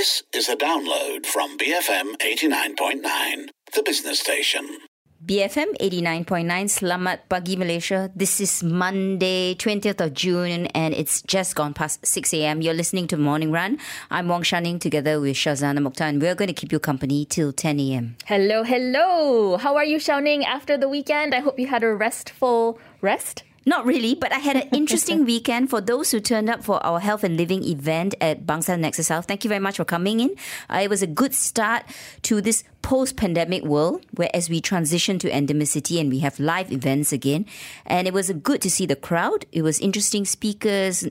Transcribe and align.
This 0.00 0.22
is 0.32 0.48
a 0.48 0.56
download 0.56 1.26
from 1.26 1.58
BFM 1.58 2.16
89.9, 2.24 3.50
the 3.74 3.82
business 3.82 4.18
station. 4.18 4.64
BFM 5.20 5.76
89.9 5.76 6.48
Selamat 6.72 7.28
Pagi 7.28 7.60
Malaysia. 7.60 8.08
This 8.16 8.40
is 8.40 8.64
Monday, 8.64 9.52
20th 9.60 10.00
of 10.00 10.14
June, 10.14 10.72
and 10.72 10.94
it's 10.94 11.20
just 11.20 11.54
gone 11.54 11.74
past 11.74 12.00
6 12.00 12.32
a.m. 12.32 12.62
You're 12.62 12.72
listening 12.72 13.08
to 13.12 13.18
Morning 13.18 13.52
Run. 13.52 13.76
I'm 14.10 14.28
Wong 14.28 14.40
Shou 14.40 14.64
Ning 14.64 14.78
together 14.78 15.20
with 15.20 15.36
Shazana 15.36 15.84
Mokhtar, 15.84 16.08
and 16.08 16.16
we're 16.16 16.34
going 16.34 16.48
to 16.48 16.56
keep 16.56 16.72
you 16.72 16.80
company 16.80 17.26
till 17.28 17.52
10 17.52 17.78
a.m. 17.78 18.16
Hello, 18.24 18.64
hello. 18.64 19.58
How 19.58 19.76
are 19.76 19.84
you, 19.84 19.98
Xiaoning, 19.98 20.48
after 20.48 20.80
the 20.80 20.88
weekend? 20.88 21.34
I 21.34 21.44
hope 21.44 21.60
you 21.60 21.66
had 21.66 21.84
a 21.84 21.92
restful 21.92 22.80
rest. 23.02 23.44
Not 23.66 23.84
really, 23.84 24.14
but 24.14 24.32
I 24.32 24.38
had 24.38 24.56
an 24.56 24.68
interesting 24.72 25.24
weekend 25.24 25.68
for 25.68 25.80
those 25.80 26.10
who 26.10 26.20
turned 26.20 26.48
up 26.48 26.64
for 26.64 26.84
our 26.84 26.98
health 26.98 27.24
and 27.24 27.36
living 27.36 27.62
event 27.64 28.14
at 28.20 28.46
Bangsar 28.46 28.78
Nexus 28.78 29.08
South. 29.08 29.26
Thank 29.26 29.44
you 29.44 29.48
very 29.48 29.60
much 29.60 29.76
for 29.76 29.84
coming 29.84 30.20
in. 30.20 30.34
Uh, 30.70 30.80
it 30.82 30.88
was 30.88 31.02
a 31.02 31.06
good 31.06 31.34
start 31.34 31.84
to 32.22 32.40
this 32.40 32.64
post 32.82 33.16
pandemic 33.16 33.62
world 33.62 34.06
where 34.14 34.30
as 34.32 34.48
we 34.48 34.60
transition 34.60 35.18
to 35.18 35.30
endemicity 35.30 36.00
and 36.00 36.10
we 36.10 36.20
have 36.20 36.40
live 36.40 36.72
events 36.72 37.12
again. 37.12 37.44
And 37.84 38.08
it 38.08 38.14
was 38.14 38.30
good 38.30 38.62
to 38.62 38.70
see 38.70 38.86
the 38.86 38.96
crowd. 38.96 39.44
It 39.52 39.62
was 39.62 39.78
interesting 39.78 40.24
speakers, 40.24 41.06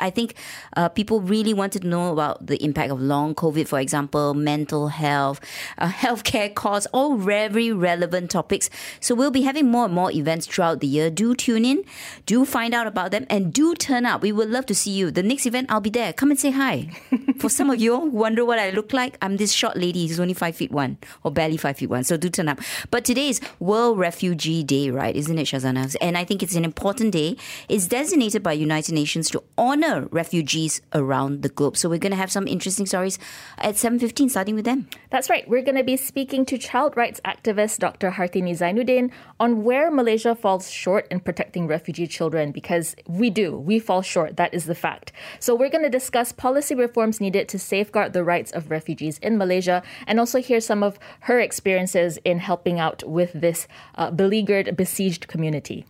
I 0.00 0.10
think 0.10 0.34
uh, 0.76 0.88
people 0.88 1.20
really 1.20 1.54
wanted 1.54 1.82
to 1.82 1.88
know 1.88 2.12
about 2.12 2.46
the 2.46 2.62
impact 2.64 2.90
of 2.90 3.00
long 3.00 3.34
COVID, 3.34 3.68
for 3.68 3.78
example, 3.78 4.34
mental 4.34 4.88
health, 4.88 5.40
uh, 5.78 5.88
healthcare 5.90 6.52
costs, 6.54 6.86
all 6.92 7.16
very 7.16 7.72
relevant 7.72 8.30
topics. 8.30 8.70
So 9.00 9.14
we'll 9.14 9.30
be 9.30 9.42
having 9.42 9.70
more 9.70 9.84
and 9.84 9.94
more 9.94 10.10
events 10.10 10.46
throughout 10.46 10.80
the 10.80 10.86
year. 10.86 11.10
Do 11.10 11.34
tune 11.34 11.64
in, 11.64 11.84
do 12.26 12.44
find 12.44 12.74
out 12.74 12.86
about 12.86 13.10
them, 13.10 13.26
and 13.28 13.52
do 13.52 13.74
turn 13.74 14.06
up. 14.06 14.22
We 14.22 14.32
would 14.32 14.50
love 14.50 14.66
to 14.66 14.74
see 14.74 14.90
you. 14.90 15.10
The 15.10 15.22
next 15.22 15.46
event, 15.46 15.70
I'll 15.70 15.80
be 15.80 15.90
there. 15.90 16.12
Come 16.12 16.30
and 16.30 16.40
say 16.40 16.50
hi. 16.50 16.90
For 17.38 17.48
some 17.48 17.70
of 17.70 17.80
you 17.80 17.98
who 17.98 18.06
wonder 18.10 18.44
what 18.44 18.58
I 18.58 18.70
look 18.70 18.92
like, 18.92 19.16
I'm 19.22 19.36
this 19.36 19.52
short 19.52 19.76
lady 19.76 20.06
who's 20.06 20.20
only 20.20 20.34
five 20.34 20.56
feet 20.56 20.70
one 20.70 20.98
or 21.22 21.30
barely 21.30 21.56
five 21.56 21.76
feet 21.76 21.88
one. 21.90 22.04
So 22.04 22.16
do 22.16 22.28
turn 22.28 22.48
up. 22.48 22.60
But 22.90 23.04
today 23.04 23.28
is 23.28 23.40
World 23.58 23.98
Refugee 23.98 24.62
Day, 24.62 24.90
right? 24.90 25.14
Isn't 25.14 25.38
it, 25.38 25.46
Shazana? 25.46 25.96
And 26.00 26.16
I 26.18 26.24
think 26.24 26.42
it's 26.42 26.54
an 26.54 26.64
important 26.64 27.12
day. 27.12 27.36
It's 27.68 27.86
designated 27.86 28.42
by 28.42 28.52
United 28.52 28.94
Nations 28.94 29.30
to 29.30 29.42
honor 29.56 29.89
refugees 30.10 30.80
around 30.94 31.42
the 31.42 31.48
globe. 31.48 31.76
So 31.76 31.88
we're 31.88 31.98
going 31.98 32.12
to 32.12 32.16
have 32.16 32.30
some 32.30 32.46
interesting 32.46 32.86
stories 32.86 33.18
at 33.58 33.74
7.15, 33.74 34.30
starting 34.30 34.54
with 34.54 34.64
them. 34.64 34.88
That's 35.10 35.28
right. 35.28 35.48
We're 35.48 35.62
going 35.62 35.76
to 35.76 35.84
be 35.84 35.96
speaking 35.96 36.44
to 36.46 36.58
child 36.58 36.96
rights 36.96 37.20
activist 37.24 37.78
Dr. 37.78 38.12
Hartini 38.12 38.56
Zainuddin 38.56 39.10
on 39.38 39.64
where 39.64 39.90
Malaysia 39.90 40.34
falls 40.34 40.70
short 40.70 41.06
in 41.10 41.20
protecting 41.20 41.66
refugee 41.66 42.06
children 42.06 42.52
because 42.52 42.94
we 43.06 43.30
do. 43.30 43.56
We 43.56 43.78
fall 43.78 44.02
short. 44.02 44.36
That 44.36 44.54
is 44.54 44.66
the 44.66 44.74
fact. 44.74 45.12
So 45.38 45.54
we're 45.54 45.70
going 45.70 45.84
to 45.84 45.90
discuss 45.90 46.32
policy 46.32 46.74
reforms 46.74 47.20
needed 47.20 47.48
to 47.48 47.58
safeguard 47.58 48.12
the 48.12 48.24
rights 48.24 48.52
of 48.52 48.70
refugees 48.70 49.18
in 49.18 49.38
Malaysia 49.38 49.82
and 50.06 50.18
also 50.18 50.40
hear 50.40 50.60
some 50.60 50.82
of 50.82 50.98
her 51.20 51.40
experiences 51.40 52.18
in 52.24 52.38
helping 52.38 52.78
out 52.78 53.02
with 53.06 53.32
this 53.32 53.66
uh, 53.96 54.10
beleaguered, 54.10 54.76
besieged 54.76 55.28
community. 55.28 55.86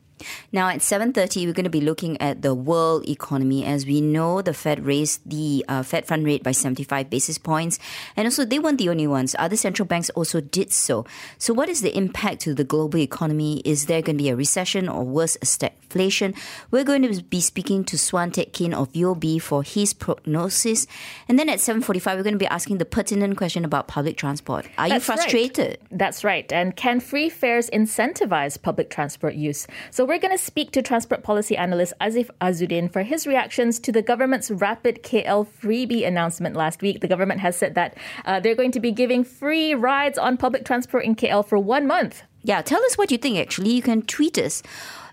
Now 0.52 0.68
at 0.68 0.80
7:30 0.80 1.46
we're 1.46 1.52
going 1.52 1.64
to 1.64 1.70
be 1.70 1.80
looking 1.80 2.20
at 2.20 2.42
the 2.42 2.54
world 2.54 3.08
economy 3.08 3.64
as 3.64 3.86
we 3.86 4.00
know 4.00 4.42
the 4.42 4.54
Fed 4.54 4.84
raised 4.84 5.20
the 5.28 5.64
uh, 5.68 5.82
Fed 5.82 6.06
fund 6.06 6.24
rate 6.24 6.42
by 6.42 6.52
75 6.52 7.10
basis 7.10 7.38
points 7.38 7.78
and 8.16 8.26
also 8.26 8.44
they 8.44 8.58
weren't 8.58 8.78
the 8.78 8.88
only 8.88 9.06
ones 9.06 9.34
other 9.38 9.56
central 9.56 9.86
banks 9.86 10.10
also 10.10 10.40
did 10.40 10.72
so. 10.72 11.04
So 11.38 11.54
what 11.54 11.68
is 11.68 11.80
the 11.80 11.96
impact 11.96 12.40
to 12.42 12.54
the 12.54 12.64
global 12.64 12.98
economy? 12.98 13.62
Is 13.64 13.86
there 13.86 14.02
going 14.02 14.16
to 14.16 14.22
be 14.22 14.30
a 14.30 14.36
recession 14.36 14.88
or 14.88 15.04
worse 15.04 15.36
a 15.36 15.46
stagflation? 15.46 16.36
We're 16.70 16.84
going 16.84 17.02
to 17.02 17.22
be 17.22 17.40
speaking 17.40 17.84
to 17.84 17.98
Suan 17.98 18.30
Teck 18.30 18.52
Kin 18.52 18.74
of 18.74 18.92
UOB 18.92 19.40
for 19.40 19.62
his 19.62 19.92
prognosis 19.92 20.86
and 21.28 21.38
then 21.38 21.48
at 21.48 21.58
7:45 21.58 22.16
we're 22.16 22.22
going 22.22 22.34
to 22.34 22.38
be 22.38 22.46
asking 22.46 22.78
the 22.78 22.84
pertinent 22.84 23.36
question 23.36 23.64
about 23.64 23.88
public 23.88 24.16
transport. 24.16 24.66
Are 24.78 24.88
That's 24.88 25.06
you 25.06 25.14
frustrated? 25.14 25.78
Right. 25.80 25.98
That's 25.98 26.24
right. 26.24 26.52
And 26.52 26.76
can 26.76 27.00
free 27.00 27.28
fares 27.28 27.70
incentivize 27.70 28.60
public 28.60 28.90
transport 28.90 29.34
use? 29.34 29.66
So 29.90 30.04
we're 30.10 30.18
going 30.18 30.36
to 30.36 30.44
speak 30.44 30.72
to 30.72 30.82
transport 30.82 31.22
policy 31.22 31.56
analyst 31.56 31.92
Azif 32.00 32.28
Azuddin 32.40 32.92
for 32.92 33.04
his 33.04 33.28
reactions 33.28 33.78
to 33.78 33.92
the 33.92 34.02
government's 34.02 34.50
rapid 34.50 35.04
KL 35.04 35.46
freebie 35.46 36.04
announcement 36.04 36.56
last 36.56 36.82
week. 36.82 37.00
The 37.00 37.06
government 37.06 37.38
has 37.38 37.54
said 37.54 37.76
that 37.76 37.96
uh, 38.24 38.40
they're 38.40 38.56
going 38.56 38.72
to 38.72 38.80
be 38.80 38.90
giving 38.90 39.22
free 39.22 39.72
rides 39.72 40.18
on 40.18 40.36
public 40.36 40.64
transport 40.64 41.04
in 41.04 41.14
KL 41.14 41.46
for 41.46 41.60
one 41.60 41.86
month. 41.86 42.24
Yeah, 42.42 42.60
tell 42.60 42.82
us 42.86 42.98
what 42.98 43.12
you 43.12 43.18
think 43.18 43.38
actually. 43.38 43.70
You 43.70 43.82
can 43.82 44.02
tweet 44.02 44.36
us 44.36 44.64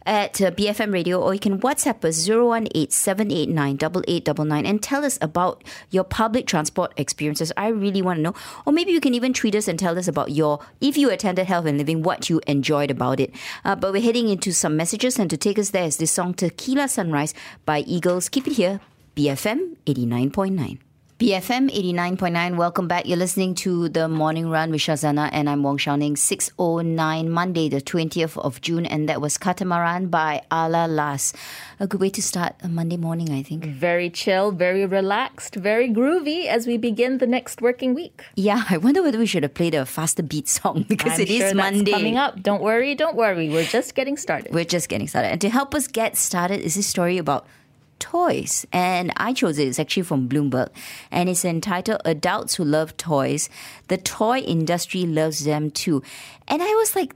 at 0.07 0.41
uh, 0.41 0.49
BFM 0.51 0.91
Radio 0.91 1.21
or 1.21 1.33
you 1.33 1.39
can 1.39 1.59
WhatsApp 1.59 2.03
us 2.05 2.27
018-789-8899 2.27 4.65
and 4.65 4.81
tell 4.81 5.05
us 5.05 5.19
about 5.21 5.63
your 5.91 6.03
public 6.03 6.47
transport 6.47 6.91
experiences. 6.97 7.53
I 7.57 7.67
really 7.67 8.01
want 8.01 8.17
to 8.17 8.23
know. 8.23 8.33
Or 8.65 8.73
maybe 8.73 8.93
you 8.93 9.01
can 9.01 9.13
even 9.13 9.33
tweet 9.33 9.53
us 9.53 9.67
and 9.67 9.77
tell 9.77 9.99
us 9.99 10.07
about 10.07 10.31
your, 10.31 10.59
if 10.81 10.97
you 10.97 11.11
attended 11.11 11.45
Health 11.45 11.65
and 11.65 11.77
Living, 11.77 12.01
what 12.01 12.27
you 12.29 12.41
enjoyed 12.47 12.89
about 12.89 13.19
it. 13.19 13.35
Uh, 13.65 13.75
but 13.75 13.91
we're 13.91 14.01
heading 14.01 14.29
into 14.29 14.53
some 14.53 14.77
messages 14.77 15.19
and 15.19 15.29
to 15.29 15.37
take 15.37 15.59
us 15.59 15.71
there 15.71 15.83
is 15.83 15.97
this 15.97 16.11
song 16.11 16.33
Tequila 16.33 16.87
Sunrise 16.87 17.33
by 17.65 17.81
Eagles. 17.81 18.29
Keep 18.29 18.47
it 18.47 18.53
here, 18.53 18.79
BFM 19.15 19.75
89.9. 19.85 20.86
BFM 21.19 21.71
89.9, 21.71 22.57
welcome 22.57 22.87
back. 22.87 23.07
You're 23.07 23.17
listening 23.17 23.55
to 23.55 23.89
The 23.89 24.07
Morning 24.07 24.51
Run 24.51 24.69
with 24.69 24.81
Shazana 24.81 25.29
and 25.33 25.49
I'm 25.49 25.63
Wong 25.63 25.79
Xiaoning. 25.79 26.11
6.09, 26.11 27.27
Monday, 27.27 27.69
the 27.69 27.81
20th 27.81 28.37
of 28.37 28.61
June, 28.61 28.85
and 28.85 29.09
that 29.09 29.19
was 29.19 29.39
Catamaran 29.39 30.09
by 30.09 30.43
Allah-Las. 30.51 31.33
A 31.79 31.87
good 31.87 31.99
way 32.01 32.11
to 32.11 32.21
start 32.21 32.53
a 32.61 32.67
Monday 32.67 32.97
morning, 32.97 33.31
I 33.31 33.41
think. 33.41 33.65
Very 33.65 34.11
chill, 34.11 34.51
very 34.51 34.85
relaxed, 34.85 35.55
very 35.55 35.89
groovy 35.89 36.45
as 36.45 36.67
we 36.67 36.77
begin 36.77 37.17
the 37.17 37.25
next 37.25 37.63
working 37.63 37.95
week. 37.95 38.23
Yeah, 38.35 38.65
I 38.69 38.77
wonder 38.77 39.01
whether 39.01 39.17
we 39.17 39.25
should 39.25 39.41
have 39.41 39.55
played 39.55 39.73
a 39.73 39.87
faster 39.87 40.21
beat 40.21 40.47
song 40.47 40.85
because 40.87 41.13
I'm 41.13 41.21
it 41.21 41.29
sure 41.29 41.47
is 41.47 41.53
Monday. 41.55 41.93
coming 41.93 42.17
up. 42.17 42.43
Don't 42.43 42.61
worry, 42.61 42.93
don't 42.93 43.15
worry. 43.15 43.49
We're 43.49 43.65
just 43.65 43.95
getting 43.95 44.17
started. 44.17 44.53
We're 44.53 44.65
just 44.65 44.87
getting 44.87 45.07
started. 45.07 45.29
And 45.29 45.41
to 45.41 45.49
help 45.49 45.73
us 45.73 45.87
get 45.87 46.15
started 46.15 46.59
is 46.61 46.75
this 46.75 46.85
story 46.85 47.17
about 47.17 47.47
toys. 47.99 48.65
And 48.71 49.11
I 49.17 49.33
chose 49.33 49.57
it. 49.57 49.67
It's 49.67 49.79
actually 49.79 50.03
from 50.03 50.27
Bloomberg. 50.27 50.69
And 51.11 51.29
it's 51.29 51.45
entitled 51.45 52.01
Adults 52.05 52.55
Who 52.55 52.63
Love 52.63 52.97
Toys. 52.97 53.49
The 53.87 53.97
toy 53.97 54.39
industry 54.39 55.03
loves 55.03 55.45
them 55.45 55.71
too. 55.71 56.03
And 56.47 56.61
I 56.61 56.73
was 56.75 56.95
like, 56.95 57.13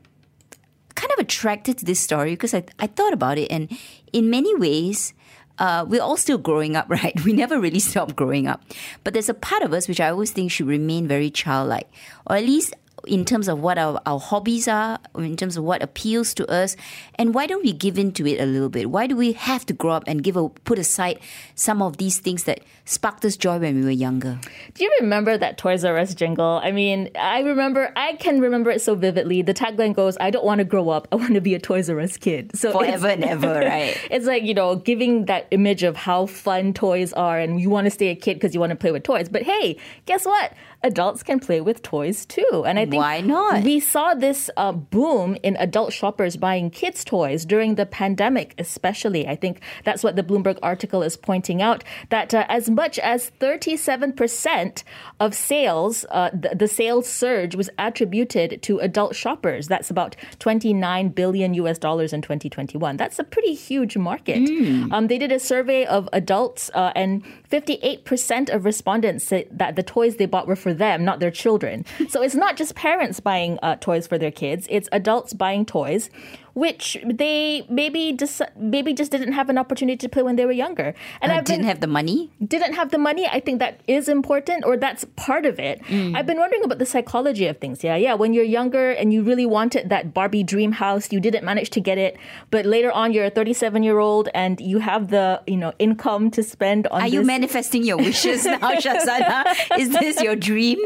kind 0.96 1.12
of 1.14 1.20
attracted 1.20 1.78
to 1.80 1.86
this 1.86 2.00
story 2.00 2.32
because 2.32 2.54
I, 2.54 2.64
I 2.80 2.88
thought 2.88 3.14
about 3.14 3.38
it. 3.38 3.52
And 3.52 3.76
in 4.14 4.30
many 4.30 4.54
ways, 4.56 5.14
uh, 5.58 5.86
we're 5.88 6.02
all 6.02 6.18
still 6.18 6.38
growing 6.38 6.76
up, 6.76 6.86
right? 6.90 7.14
We 7.24 7.34
never 7.34 7.60
really 7.60 7.80
stop 7.80 8.16
growing 8.16 8.48
up. 8.48 8.64
But 9.04 9.14
there's 9.14 9.30
a 9.30 9.34
part 9.34 9.64
of 9.64 9.74
us 9.74 9.88
which 9.88 10.00
I 10.00 10.10
always 10.10 10.32
think 10.32 10.52
should 10.52 10.68
remain 10.68 11.08
very 11.08 11.30
childlike, 11.30 11.90
or 12.28 12.36
at 12.36 12.44
least 12.44 12.74
in 13.08 13.26
terms 13.26 13.48
of 13.48 13.60
what 13.60 13.78
our, 13.78 14.02
our 14.06 14.20
hobbies 14.20 14.68
are, 14.68 15.00
in 15.18 15.36
terms 15.36 15.58
of 15.58 15.64
what 15.64 15.82
appeals 15.82 16.34
to 16.36 16.50
us, 16.52 16.76
and 17.16 17.34
why 17.34 17.48
don't 17.48 17.64
we 17.64 17.74
give 17.74 17.98
in 17.98 18.12
to 18.14 18.28
it 18.28 18.40
a 18.40 18.46
little 18.46 18.70
bit? 18.70 18.90
Why 18.90 19.08
do 19.08 19.16
we 19.16 19.34
have 19.34 19.66
to 19.68 19.74
grow 19.74 19.92
up 19.92 20.04
and 20.08 20.24
give 20.24 20.38
a, 20.38 20.50
put 20.50 20.80
aside 20.80 21.20
some 21.56 21.82
of 21.82 21.98
these 21.98 22.20
things 22.20 22.44
that 22.46 22.62
sparked 22.86 23.24
us 23.26 23.38
joy 23.38 23.58
when 23.60 23.76
we 23.76 23.84
were 23.84 23.92
younger? 23.92 24.40
Do 24.74 24.84
you 24.84 24.96
remember 25.00 25.38
that 25.38 25.58
Toys 25.58 25.86
R 25.86 25.98
Us 25.98 26.14
jingle? 26.14 26.62
I 26.64 26.72
mean, 26.72 27.10
I 27.20 27.42
remember, 27.42 27.92
I 27.96 28.14
can 28.14 28.40
remember 28.40 28.70
it 28.72 28.82
so 28.82 28.96
vividly. 28.96 29.42
The 29.42 29.54
tagline 29.54 29.94
goes, 29.96 30.18
"I 30.20 30.30
don't 30.30 30.46
want 30.46 30.60
to 30.60 30.66
grow 30.66 30.90
up. 30.90 31.08
I 31.12 31.16
want 31.16 31.34
to 31.34 31.42
be 31.42 31.56
a 31.56 31.60
Toys 31.60 31.90
R 31.90 32.00
Us 32.00 32.18
kid." 32.18 32.56
So 32.56 32.72
forever 32.72 33.08
and 33.08 33.24
ever, 33.24 33.54
right? 33.66 33.98
it's 34.10 34.26
like 34.26 34.44
you 34.44 34.54
know, 34.54 34.76
giving 34.76 35.26
that 35.26 35.48
image 35.52 35.84
of 35.84 35.96
how 35.96 36.26
fun 36.26 36.74
toys 36.74 37.14
are, 37.14 37.40
and 37.40 37.60
you 37.60 37.70
want 37.70 37.86
to 37.86 37.92
stay 37.92 38.10
a 38.10 38.16
kid 38.16 38.36
because 38.36 38.54
you 38.54 38.60
want 38.60 38.72
to 38.72 38.76
play 38.76 38.92
with 38.92 39.04
toys. 39.04 39.30
But 39.30 39.44
hey, 39.44 39.78
guess 40.06 40.26
what? 40.26 40.54
Adults 40.84 41.24
can 41.24 41.40
play 41.40 41.62
with 41.62 41.82
toys 41.82 42.26
too. 42.26 42.64
And 42.66 42.80
I 42.80 42.86
think 42.86 43.02
why 43.02 43.22
not? 43.22 43.64
We 43.64 43.80
saw 43.80 44.14
this 44.14 44.50
uh, 44.58 44.72
boom 44.72 45.38
in 45.44 45.56
adult 45.58 45.94
shoppers 45.94 46.38
buying 46.38 46.70
kids' 46.70 47.04
toys 47.04 47.46
during 47.46 47.76
the 47.76 47.86
pandemic, 47.86 48.56
especially. 48.58 49.28
I 49.28 49.36
think 49.36 49.62
that's 49.84 50.04
what 50.04 50.16
the 50.16 50.24
Bloomberg 50.24 50.58
article 50.64 51.04
is 51.04 51.18
pointing 51.18 51.62
out. 51.62 51.84
That 52.10 52.34
uh, 52.34 52.46
as 52.50 52.70
much 52.70 52.98
as 53.00 53.32
37% 53.40 54.84
of 55.20 55.36
sales, 55.36 56.06
uh, 56.10 56.30
the, 56.34 56.56
the 56.56 56.68
sales 56.68 57.08
surge 57.08 57.56
was 57.56 57.70
attributed 57.78 58.62
to 58.64 58.80
adult 58.80 59.16
shoppers. 59.16 59.68
That's 59.68 59.90
about 59.90 60.16
29 60.40 61.10
billion 61.10 61.54
US 61.56 61.78
dollars 61.78 62.14
in 62.14 62.22
2021. 62.22 62.98
That's 62.98 63.20
a 63.20 63.24
pretty 63.24 63.54
huge 63.54 63.98
market. 63.98 64.40
Mm. 64.42 64.92
Um, 64.92 65.08
they 65.08 65.18
did 65.18 65.32
a 65.32 65.40
survey 65.40 65.86
of 65.86 66.10
adults, 66.14 66.72
uh, 66.74 66.92
and 66.96 67.24
58% 67.52 68.54
of 68.54 68.66
respondents 68.66 69.26
said 69.26 69.48
that 69.52 69.76
the 69.76 69.84
toys 69.84 70.16
they 70.16 70.26
bought 70.26 70.48
were 70.48 70.56
for 70.56 70.71
for 70.72 70.78
them, 70.78 71.04
not 71.04 71.20
their 71.20 71.32
children. 71.32 71.86
So 72.10 72.22
it's 72.22 72.36
not 72.36 72.56
just 72.58 72.76
parents 72.76 73.20
buying 73.20 73.60
uh, 73.62 73.76
toys 73.76 74.08
for 74.08 74.18
their 74.18 74.32
kids, 74.32 74.68
it's 74.70 74.88
adults 74.92 75.34
buying 75.34 75.66
toys. 75.66 76.10
Which 76.54 76.98
they 77.06 77.66
maybe 77.70 78.14
just 78.14 78.42
maybe 78.58 78.94
just 78.94 79.12
didn't 79.12 79.34
have 79.34 79.50
an 79.50 79.58
opportunity 79.58 79.98
to 79.98 80.10
play 80.10 80.24
when 80.24 80.36
they 80.36 80.46
were 80.46 80.52
younger. 80.52 80.94
And 81.22 81.32
I 81.32 81.38
uh, 81.38 81.42
didn't 81.42 81.66
have 81.66 81.80
the 81.80 81.88
money. 81.88 82.32
Didn't 82.46 82.74
have 82.74 82.92
the 82.92 82.98
money. 82.98 83.28
I 83.28 83.40
think 83.40 83.60
that 83.60 83.82
is 83.88 84.10
important, 84.10 84.66
or 84.66 84.78
that's 84.78 85.06
part 85.16 85.46
of 85.46 85.60
it. 85.60 85.82
Mm. 85.84 86.16
I've 86.16 86.26
been 86.26 86.38
wondering 86.38 86.64
about 86.64 86.80
the 86.80 86.86
psychology 86.86 87.48
of 87.48 87.58
things. 87.60 87.84
Yeah, 87.84 87.96
yeah. 87.96 88.14
When 88.14 88.34
you're 88.34 88.44
younger 88.44 88.92
and 88.92 89.14
you 89.14 89.24
really 89.24 89.46
wanted 89.46 89.90
that 89.90 90.14
Barbie 90.14 90.44
dream 90.44 90.74
house, 90.74 91.12
you 91.12 91.20
didn't 91.20 91.44
manage 91.44 91.70
to 91.72 91.82
get 91.82 91.98
it, 91.98 92.18
but 92.50 92.66
later 92.66 92.92
on 92.92 93.14
you're 93.14 93.26
a 93.26 93.30
37 93.30 93.84
year 93.84 94.00
old 94.00 94.30
and 94.34 94.60
you 94.60 94.80
have 94.80 95.10
the 95.10 95.42
you 95.48 95.58
know 95.58 95.74
income 95.80 96.32
to 96.32 96.44
spend 96.44 96.88
on. 96.88 97.02
Are 97.02 97.06
this. 97.06 97.14
you 97.14 97.24
manifesting 97.24 97.84
your 97.84 97.98
wishes 97.98 98.46
now, 98.46 98.58
Shazana? 98.86 99.56
is 99.78 99.90
this 99.90 100.22
your 100.22 100.36
dream? 100.36 100.80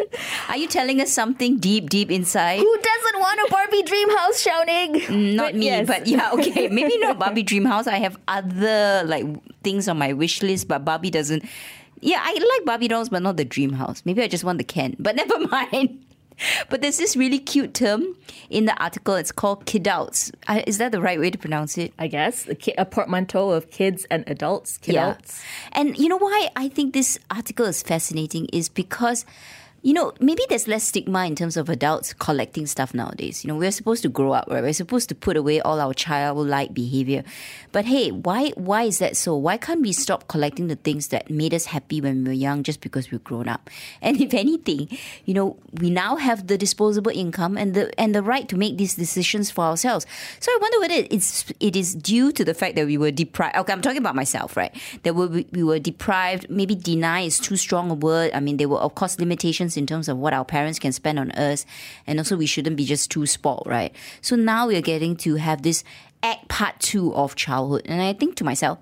Are 0.50 0.58
you 0.58 0.68
telling 0.68 1.02
us 1.02 1.12
something 1.12 1.58
deep, 1.58 1.90
deep 1.90 2.12
inside? 2.12 2.60
Who 2.60 2.78
doesn't 2.78 3.20
want 3.20 3.40
a 3.48 3.52
Barbie 3.52 3.84
dream 3.84 4.10
house, 4.18 4.44
Xiaoning? 4.44 5.02
Mm, 5.02 5.34
not 5.36 5.55
me, 5.56 5.66
yes. 5.66 5.88
but 5.88 6.08
yeah, 6.08 6.32
okay. 6.34 6.68
Maybe 6.72 6.98
not 6.98 7.20
Barbie 7.20 7.44
dream 7.44 7.66
house. 7.66 7.88
I 7.88 7.98
have 7.98 8.18
other 8.28 9.04
like 9.06 9.26
things 9.64 9.88
on 9.88 9.98
my 9.98 10.14
wish 10.14 10.42
list, 10.42 10.68
but 10.68 10.86
Barbie 10.86 11.10
doesn't. 11.10 11.44
Yeah, 12.02 12.22
I 12.22 12.34
like 12.34 12.66
Barbie 12.66 12.88
dolls, 12.88 13.10
but 13.10 13.22
not 13.22 13.38
the 13.38 13.46
dream 13.46 13.74
house. 13.74 14.04
Maybe 14.06 14.22
I 14.22 14.28
just 14.28 14.44
want 14.44 14.58
the 14.58 14.64
Ken. 14.64 14.96
But 15.00 15.16
never 15.22 15.40
mind. 15.48 16.02
But 16.70 16.82
there's 16.82 16.98
this 16.98 17.16
really 17.16 17.40
cute 17.40 17.74
term 17.74 18.16
in 18.50 18.66
the 18.66 18.76
article. 18.82 19.16
It's 19.16 19.32
called 19.32 19.66
kidouts. 19.66 20.32
Is 20.68 20.78
that 20.80 20.92
the 20.92 21.02
right 21.02 21.20
way 21.20 21.30
to 21.30 21.38
pronounce 21.38 21.78
it? 21.78 21.94
I 21.98 22.08
guess 22.08 22.48
a 22.78 22.86
portmanteau 22.86 23.52
of 23.52 23.72
kids 23.72 24.06
and 24.12 24.24
adults. 24.28 24.78
Kidults. 24.78 25.42
Yeah. 25.42 25.80
And 25.80 25.98
you 25.98 26.10
know 26.10 26.18
why 26.18 26.50
I 26.56 26.68
think 26.68 26.94
this 26.94 27.18
article 27.32 27.66
is 27.66 27.82
fascinating 27.82 28.48
is 28.52 28.70
because 28.70 29.26
you 29.86 29.94
know, 29.94 30.14
maybe 30.20 30.42
there's 30.50 30.68
less 30.68 30.84
stigma 30.84 31.28
in 31.28 31.36
terms 31.36 31.56
of 31.58 31.70
adults 31.70 32.12
collecting 32.12 32.66
stuff 32.66 32.96
nowadays. 32.96 33.44
You 33.44 33.50
know, 33.50 33.56
we're 33.56 33.70
supposed 33.70 34.02
to 34.02 34.10
grow 34.10 34.32
up, 34.32 34.48
right? 34.50 34.64
We're 34.64 34.74
supposed 34.74 35.10
to 35.10 35.16
put 35.16 35.38
away 35.38 35.62
all 35.62 35.80
our 35.80 35.94
childlike 35.94 36.74
behavior. 36.74 37.24
But 37.72 37.86
hey, 37.86 38.10
why 38.10 38.50
why 38.56 38.82
is 38.86 38.98
that 38.98 39.16
so? 39.16 39.36
Why 39.36 39.58
can't 39.58 39.82
we 39.82 39.92
stop 39.92 40.28
collecting 40.28 40.70
the 40.70 40.76
things 40.76 41.10
that 41.10 41.30
made 41.30 41.54
us 41.54 41.66
happy 41.66 42.02
when 42.02 42.24
we 42.24 42.30
were 42.30 42.34
young 42.34 42.64
just 42.64 42.82
because 42.82 43.12
we've 43.12 43.24
grown 43.24 43.48
up? 43.48 43.70
And 44.02 44.20
if 44.20 44.34
anything, 44.34 44.90
you 45.26 45.36
know, 45.36 45.58
we 45.80 45.92
now 45.92 46.16
have 46.16 46.48
the 46.48 46.58
disposable 46.58 47.12
income 47.12 47.56
and 47.56 47.76
the 47.76 47.94
and 48.00 48.16
the 48.16 48.24
right 48.24 48.50
to 48.50 48.58
make 48.58 48.78
these 48.78 48.96
decisions 48.96 49.52
for 49.52 49.66
ourselves. 49.66 50.08
So 50.40 50.52
I 50.52 50.58
wonder 50.62 50.80
whether 50.80 51.08
it's 51.12 51.54
it 51.60 51.76
is 51.76 51.94
due 51.94 52.32
to 52.32 52.44
the 52.44 52.56
fact 52.56 52.76
that 52.76 52.88
we 52.88 52.98
were 52.98 53.12
deprived. 53.12 53.56
Okay, 53.56 53.72
I'm 53.74 53.82
talking 53.82 54.00
about 54.00 54.16
myself, 54.16 54.58
right? 54.58 54.74
That 55.04 55.14
we, 55.14 55.46
we 55.52 55.64
were 55.64 55.78
deprived. 55.78 56.50
Maybe 56.50 56.74
deny 56.74 57.22
is 57.22 57.38
too 57.38 57.56
strong 57.56 57.92
a 57.92 57.94
word. 57.94 58.32
I 58.34 58.40
mean, 58.40 58.58
there 58.58 58.70
were 58.70 58.80
of 58.80 58.96
course 58.96 59.20
limitations 59.20 59.75
in 59.78 59.86
terms 59.86 60.08
of 60.08 60.18
what 60.18 60.34
our 60.34 60.46
parents 60.46 60.80
can 60.80 60.92
spend 60.92 61.20
on 61.20 61.32
us. 61.32 61.66
And 62.08 62.20
also, 62.20 62.38
we 62.38 62.46
shouldn't 62.46 62.76
be 62.76 62.86
just 62.86 63.12
too 63.12 63.26
spoiled, 63.26 63.68
right? 63.68 63.96
So 64.22 64.36
now 64.36 64.68
we're 64.68 64.82
getting 64.82 65.16
to 65.18 65.36
have 65.36 65.62
this 65.62 65.84
act 66.24 66.48
part 66.48 66.80
two 66.80 67.14
of 67.14 67.36
childhood. 67.36 67.84
And 67.86 68.02
I 68.02 68.14
think 68.14 68.36
to 68.38 68.44
myself, 68.44 68.80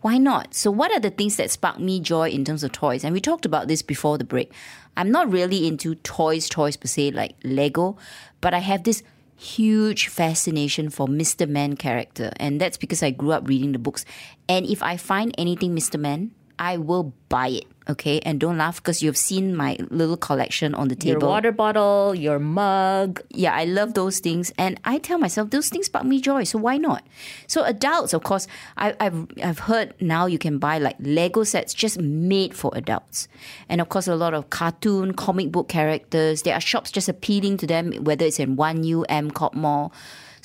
why 0.00 0.18
not? 0.18 0.54
So, 0.54 0.70
what 0.70 0.92
are 0.92 1.00
the 1.00 1.10
things 1.10 1.36
that 1.36 1.50
spark 1.50 1.80
me 1.80 2.00
joy 2.00 2.28
in 2.30 2.44
terms 2.44 2.62
of 2.62 2.72
toys? 2.72 3.02
And 3.02 3.12
we 3.12 3.20
talked 3.20 3.44
about 3.44 3.66
this 3.68 3.82
before 3.82 4.18
the 4.18 4.24
break. 4.24 4.52
I'm 4.96 5.10
not 5.10 5.30
really 5.30 5.66
into 5.66 5.94
toys, 5.96 6.48
toys 6.48 6.76
per 6.76 6.86
se, 6.86 7.10
like 7.10 7.34
Lego, 7.42 7.96
but 8.40 8.54
I 8.54 8.60
have 8.60 8.84
this 8.84 9.02
huge 9.36 10.08
fascination 10.08 10.90
for 10.90 11.06
Mr. 11.06 11.48
Man 11.48 11.76
character. 11.76 12.30
And 12.36 12.60
that's 12.60 12.76
because 12.76 13.02
I 13.02 13.10
grew 13.10 13.32
up 13.32 13.48
reading 13.48 13.72
the 13.72 13.78
books. 13.78 14.04
And 14.48 14.64
if 14.66 14.82
I 14.82 14.96
find 14.96 15.34
anything 15.36 15.74
Mr. 15.74 16.00
Man, 16.00 16.30
I 16.58 16.78
will 16.78 17.12
buy 17.28 17.48
it 17.48 17.66
okay? 17.88 18.20
And 18.20 18.40
don't 18.40 18.58
laugh 18.58 18.76
because 18.76 19.02
you've 19.02 19.16
seen 19.16 19.54
my 19.54 19.76
little 19.90 20.16
collection 20.16 20.74
on 20.74 20.88
the 20.88 20.96
table. 20.96 21.20
Your 21.20 21.30
water 21.30 21.52
bottle, 21.52 22.14
your 22.14 22.38
mug. 22.38 23.22
Yeah, 23.30 23.54
I 23.54 23.64
love 23.64 23.94
those 23.94 24.18
things. 24.18 24.52
And 24.58 24.80
I 24.84 24.98
tell 24.98 25.18
myself, 25.18 25.50
those 25.50 25.68
things 25.68 25.86
spark 25.86 26.04
me 26.04 26.20
joy, 26.20 26.44
so 26.44 26.58
why 26.58 26.76
not? 26.76 27.06
So 27.46 27.62
adults, 27.64 28.12
of 28.12 28.22
course, 28.22 28.46
I, 28.76 28.94
have 29.00 29.26
I've 29.42 29.58
heard 29.60 29.94
now 30.00 30.26
you 30.26 30.38
can 30.38 30.58
buy 30.58 30.78
like 30.78 30.96
Lego 31.00 31.44
sets 31.44 31.74
just 31.74 31.98
made 32.00 32.54
for 32.54 32.70
adults. 32.74 33.28
And 33.68 33.80
of 33.80 33.88
course, 33.88 34.08
a 34.08 34.16
lot 34.16 34.34
of 34.34 34.50
cartoon, 34.50 35.14
comic 35.14 35.52
book 35.52 35.68
characters. 35.68 36.42
There 36.42 36.54
are 36.54 36.60
shops 36.60 36.90
just 36.90 37.08
appealing 37.08 37.58
to 37.58 37.66
them, 37.66 37.92
whether 38.04 38.26
it's 38.26 38.38
in 38.38 38.56
One 38.56 38.84
U, 38.84 39.04
M 39.08 39.30
Cop 39.30 39.54
Mall. 39.54 39.92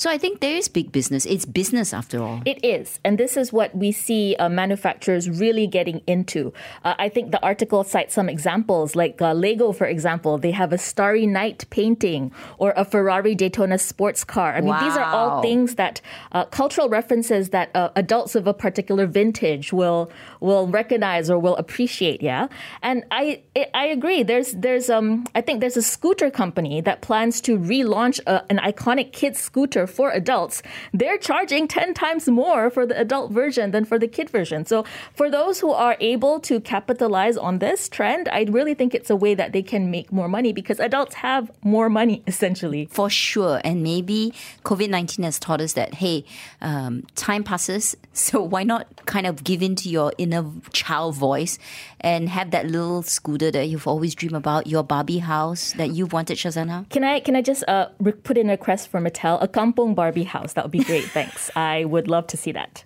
So 0.02 0.10
I 0.10 0.18
think 0.18 0.40
there 0.40 0.56
is 0.56 0.68
big 0.68 0.92
business. 0.92 1.28
It's 1.28 1.46
business 1.46 1.94
after 1.94 2.24
all. 2.24 2.42
It 2.44 2.66
is. 2.66 3.00
And 3.06 3.20
this 3.20 3.38
is 3.38 3.54
what 3.54 3.78
we 3.78 3.92
see 3.92 4.36
uh, 4.40 4.50
manufacturers 4.50 5.30
really 5.30 5.68
getting 5.68 6.02
into. 6.08 6.54
Uh, 6.84 6.96
I 6.98 7.08
think 7.08 7.30
the 7.30 7.40
article 7.44 7.84
cites 7.84 8.16
some 8.16 8.28
examples, 8.28 8.96
like 8.96 9.22
uh, 9.22 9.34
Lego, 9.34 9.72
for 9.72 9.86
example. 9.86 10.40
They 10.40 10.50
have 10.50 10.74
a 10.74 10.80
Starry 10.80 11.28
Night 11.28 11.68
painting 11.70 12.32
or 12.58 12.74
a 12.76 12.84
Ferrari 12.84 13.36
Daytona 13.36 13.78
sports 13.78 14.24
car. 14.24 14.56
I 14.56 14.62
mean, 14.62 14.70
wow. 14.70 14.84
these 14.84 14.98
are 14.98 15.06
all 15.06 15.44
things 15.44 15.76
that 15.76 16.02
uh, 16.32 16.46
cultural 16.46 16.90
references 16.90 17.50
that 17.50 17.70
uh, 17.76 17.90
adults 17.96 18.34
of 18.34 18.48
a 18.48 18.56
particular 18.56 19.06
vintage 19.06 19.72
will 19.72 20.12
will 20.40 20.66
recognize 20.66 21.30
or 21.30 21.38
will 21.38 21.56
appreciate. 21.58 22.24
Yeah, 22.24 22.48
and 22.82 23.04
I 23.12 23.44
I 23.76 23.86
agree. 23.86 24.24
There's 24.24 24.54
there's 24.54 24.90
um 24.90 25.28
I 25.36 25.42
think 25.42 25.60
there's 25.60 25.78
a 25.78 25.84
scooter 25.84 26.32
company 26.32 26.82
that 26.82 27.04
plans 27.04 27.40
to 27.42 27.60
relaunch 27.60 28.20
a, 28.22 28.42
uh, 28.42 28.46
an 28.50 28.58
iconic 28.58 29.14
kids 29.14 29.40
scooter 29.40 29.86
for 29.92 30.12
adults, 30.12 30.64
they're 30.94 31.18
charging 31.18 31.68
10 31.68 31.94
times 31.94 32.28
more 32.28 32.70
for 32.70 32.86
the 32.86 33.00
adult 33.00 33.32
version 33.32 33.72
than 33.72 33.86
for 33.86 34.00
the 34.00 34.08
kid 34.08 34.30
version. 34.30 34.66
So 34.66 34.86
for 35.14 35.30
those 35.30 35.60
who 35.60 35.72
are 35.72 35.98
able 36.00 36.40
to 36.42 36.60
capitalize 36.60 37.38
on 37.38 37.60
this 37.60 37.90
trend, 37.90 38.30
I 38.30 38.46
really 38.50 38.74
think 38.74 38.96
it's 38.96 39.10
a 39.10 39.16
way 39.16 39.36
that 39.36 39.54
they 39.54 39.62
can 39.62 39.92
make 39.92 40.12
more 40.12 40.28
money 40.28 40.54
because 40.54 40.80
adults 40.80 41.16
have 41.16 41.52
more 41.64 41.90
money 41.90 42.24
essentially. 42.28 42.88
For 42.92 43.10
sure. 43.10 43.62
And 43.64 43.84
maybe 43.84 44.34
COVID 44.64 44.90
19 44.90 45.24
has 45.24 45.40
taught 45.40 45.62
us 45.62 45.74
that, 45.74 45.96
hey, 45.96 46.26
um, 46.62 47.04
time 47.16 47.44
passes. 47.44 47.96
So 48.14 48.44
why 48.44 48.64
not 48.64 49.06
kind 49.06 49.26
of 49.26 49.42
give 49.44 49.62
in 49.64 49.76
to 49.78 49.90
your 49.90 50.12
inner 50.18 50.46
child 50.74 51.16
voice 51.16 51.58
and 52.02 52.28
have 52.28 52.52
that 52.52 52.68
little 52.68 53.04
scooter 53.04 53.50
that 53.52 53.68
you've 53.70 53.88
always 53.88 54.14
dreamed 54.16 54.36
about, 54.36 54.68
your 54.68 54.84
Barbie 54.84 55.20
house 55.20 55.72
that 55.74 55.92
you've 55.92 56.12
wanted, 56.12 56.38
Shazana? 56.38 56.90
Can 56.90 57.06
I, 57.06 57.22
can 57.22 57.38
I 57.38 57.42
just 57.42 57.64
uh, 57.70 57.88
put 58.24 58.38
in 58.38 58.50
a 58.50 58.52
request 58.52 58.90
for 58.90 59.00
Mattel? 59.00 59.42
A 59.42 59.48
Campo 59.48 59.71
Kampung 59.72 59.96
Barbie 59.96 60.24
house. 60.24 60.54
That 60.54 60.66
would 60.66 60.72
be 60.72 60.84
great. 60.84 61.06
Thanks. 61.14 61.50
I 61.56 61.86
would 61.86 62.08
love 62.08 62.28
to 62.28 62.38
see 62.38 62.52
that. 62.52 62.84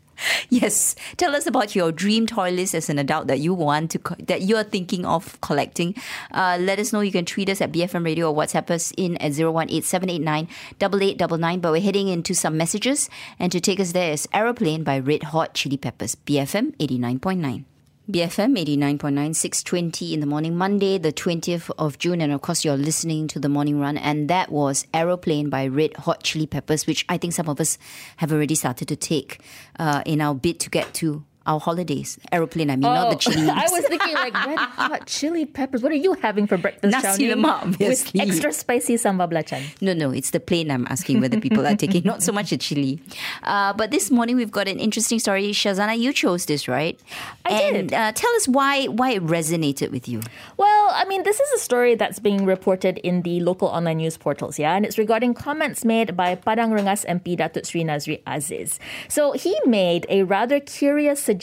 Yes, 0.50 0.96
tell 1.18 1.36
us 1.36 1.46
about 1.46 1.76
your 1.76 1.92
dream 1.92 2.26
toy 2.26 2.50
list 2.50 2.74
as 2.74 2.90
an 2.90 2.98
adult 3.00 3.28
that 3.28 3.40
you 3.40 3.54
want 3.54 3.92
to 3.92 4.00
co- 4.00 4.16
that 4.20 4.42
you 4.42 4.56
are 4.56 4.64
thinking 4.64 5.06
of 5.06 5.40
collecting. 5.42 5.94
Uh, 6.32 6.58
let 6.60 6.80
us 6.80 6.94
know. 6.94 7.02
You 7.02 7.12
can 7.12 7.26
tweet 7.26 7.50
us 7.50 7.60
at 7.60 7.74
BFM 7.74 8.06
Radio 8.06 8.32
or 8.32 8.36
WhatsApp 8.36 8.72
us 8.72 8.94
in 8.96 9.18
at 9.18 9.34
zero 9.34 9.52
one 9.52 9.70
eight 9.70 9.84
seven 9.84 10.10
eight 10.10 10.22
nine 10.22 10.48
double 10.80 11.04
eight 11.04 11.18
double 11.18 11.38
nine. 11.38 11.60
But 11.60 11.74
we're 11.74 11.82
heading 11.82 12.08
into 12.08 12.34
some 12.34 12.56
messages, 12.56 13.10
and 13.40 13.52
to 13.52 13.60
take 13.60 13.80
us 13.80 13.92
there 13.92 14.14
is 14.14 14.26
Aeroplane 14.34 14.84
by 14.86 15.00
Red 15.00 15.36
Hot 15.36 15.54
Chili 15.54 15.76
Peppers, 15.76 16.16
BFM 16.16 16.74
eighty 16.80 16.98
nine 16.98 17.20
point 17.20 17.42
nine. 17.42 17.66
BFM 18.10 18.56
89.9, 18.56 19.36
620 19.36 20.14
in 20.14 20.20
the 20.20 20.28
morning, 20.28 20.56
Monday, 20.56 21.00
the 21.00 21.12
20th 21.12 21.72
of 21.80 21.98
June. 21.98 22.22
And 22.22 22.32
of 22.32 22.40
course, 22.44 22.64
you're 22.64 22.78
listening 22.78 23.28
to 23.30 23.40
the 23.40 23.50
morning 23.50 23.80
run. 23.80 23.98
And 23.98 24.30
that 24.30 24.52
was 24.52 24.86
Aeroplane 24.94 25.50
by 25.50 25.66
Red 25.66 25.96
Hot 25.98 26.22
Chili 26.22 26.46
Peppers, 26.46 26.86
which 26.86 27.04
I 27.10 27.18
think 27.18 27.34
some 27.34 27.50
of 27.50 27.60
us 27.60 27.80
have 28.18 28.32
already 28.32 28.54
started 28.54 28.88
to 28.90 28.96
take 28.96 29.42
uh, 29.80 30.04
in 30.06 30.22
our 30.22 30.36
bid 30.36 30.60
to 30.60 30.70
get 30.70 30.94
to 30.96 31.26
our 31.46 31.60
holidays. 31.60 32.18
Aeroplane, 32.32 32.72
I 32.72 32.76
mean, 32.76 32.86
oh, 32.86 32.94
not 32.94 33.10
the 33.12 33.18
chili. 33.18 33.50
I 33.50 33.68
was 33.70 33.86
thinking 33.86 34.14
like 34.14 34.34
red 34.34 34.58
hot 34.58 35.06
chili 35.06 35.46
peppers. 35.46 35.84
What 35.84 35.92
are 35.92 35.96
you 35.96 36.14
having 36.14 36.48
for 36.48 36.58
breakfast, 36.58 36.92
Nasi 36.92 37.28
lemak, 37.28 37.62
obviously. 37.62 38.20
With 38.20 38.30
extra 38.30 38.52
spicy 38.52 38.96
sambal 38.96 39.32
belacan. 39.32 39.64
No, 39.82 39.94
no, 39.94 40.12
it's 40.12 40.32
the 40.32 40.40
plane 40.40 40.72
I'm 40.72 40.88
asking 40.88 41.22
whether 41.22 41.40
people 41.40 41.66
are 41.66 41.76
taking, 41.76 42.04
not 42.04 42.24
so 42.24 42.32
much 42.32 42.50
the 42.50 42.58
chili. 42.58 43.00
Uh, 43.44 43.74
but 43.74 43.92
this 43.92 44.10
morning 44.10 44.36
we've 44.36 44.52
got 44.52 44.68
an 44.68 44.80
interesting 44.80 45.20
story. 45.20 45.52
Shazana, 45.52 45.98
you 45.98 46.14
chose 46.14 46.46
this, 46.46 46.68
right? 46.68 47.00
I 47.46 47.62
and, 47.62 47.90
did. 47.90 47.94
Uh, 47.94 48.12
tell 48.12 48.34
us 48.36 48.48
why 48.48 48.86
why 48.86 49.12
it 49.12 49.24
resonated 49.24 49.92
with 49.92 50.10
you. 50.10 50.22
Well, 50.58 50.90
I 50.94 51.06
mean, 51.06 51.24
this 51.24 51.40
is 51.40 51.52
a 51.54 51.60
story 51.60 51.94
that's 51.96 52.20
being 52.20 52.46
reported 52.46 52.98
in 53.00 53.22
the 53.22 53.40
local 53.42 53.68
online 53.68 53.98
news 53.98 54.18
portals, 54.18 54.58
yeah? 54.58 54.76
And 54.76 54.86
it's 54.86 54.98
regarding 54.98 55.36
comments 55.36 55.86
made 55.86 56.18
by 56.18 56.36
Padang 56.36 56.72
Rengas 56.72 57.06
MP 57.06 57.38
Datuk 57.38 57.68
Sri 57.68 57.84
Nazri 57.84 58.22
Aziz. 58.26 58.80
So 59.08 59.34
he 59.34 59.56
made 59.66 60.08
a 60.10 60.24
rather 60.24 60.60
curious 60.60 61.22
suggestion 61.22 61.35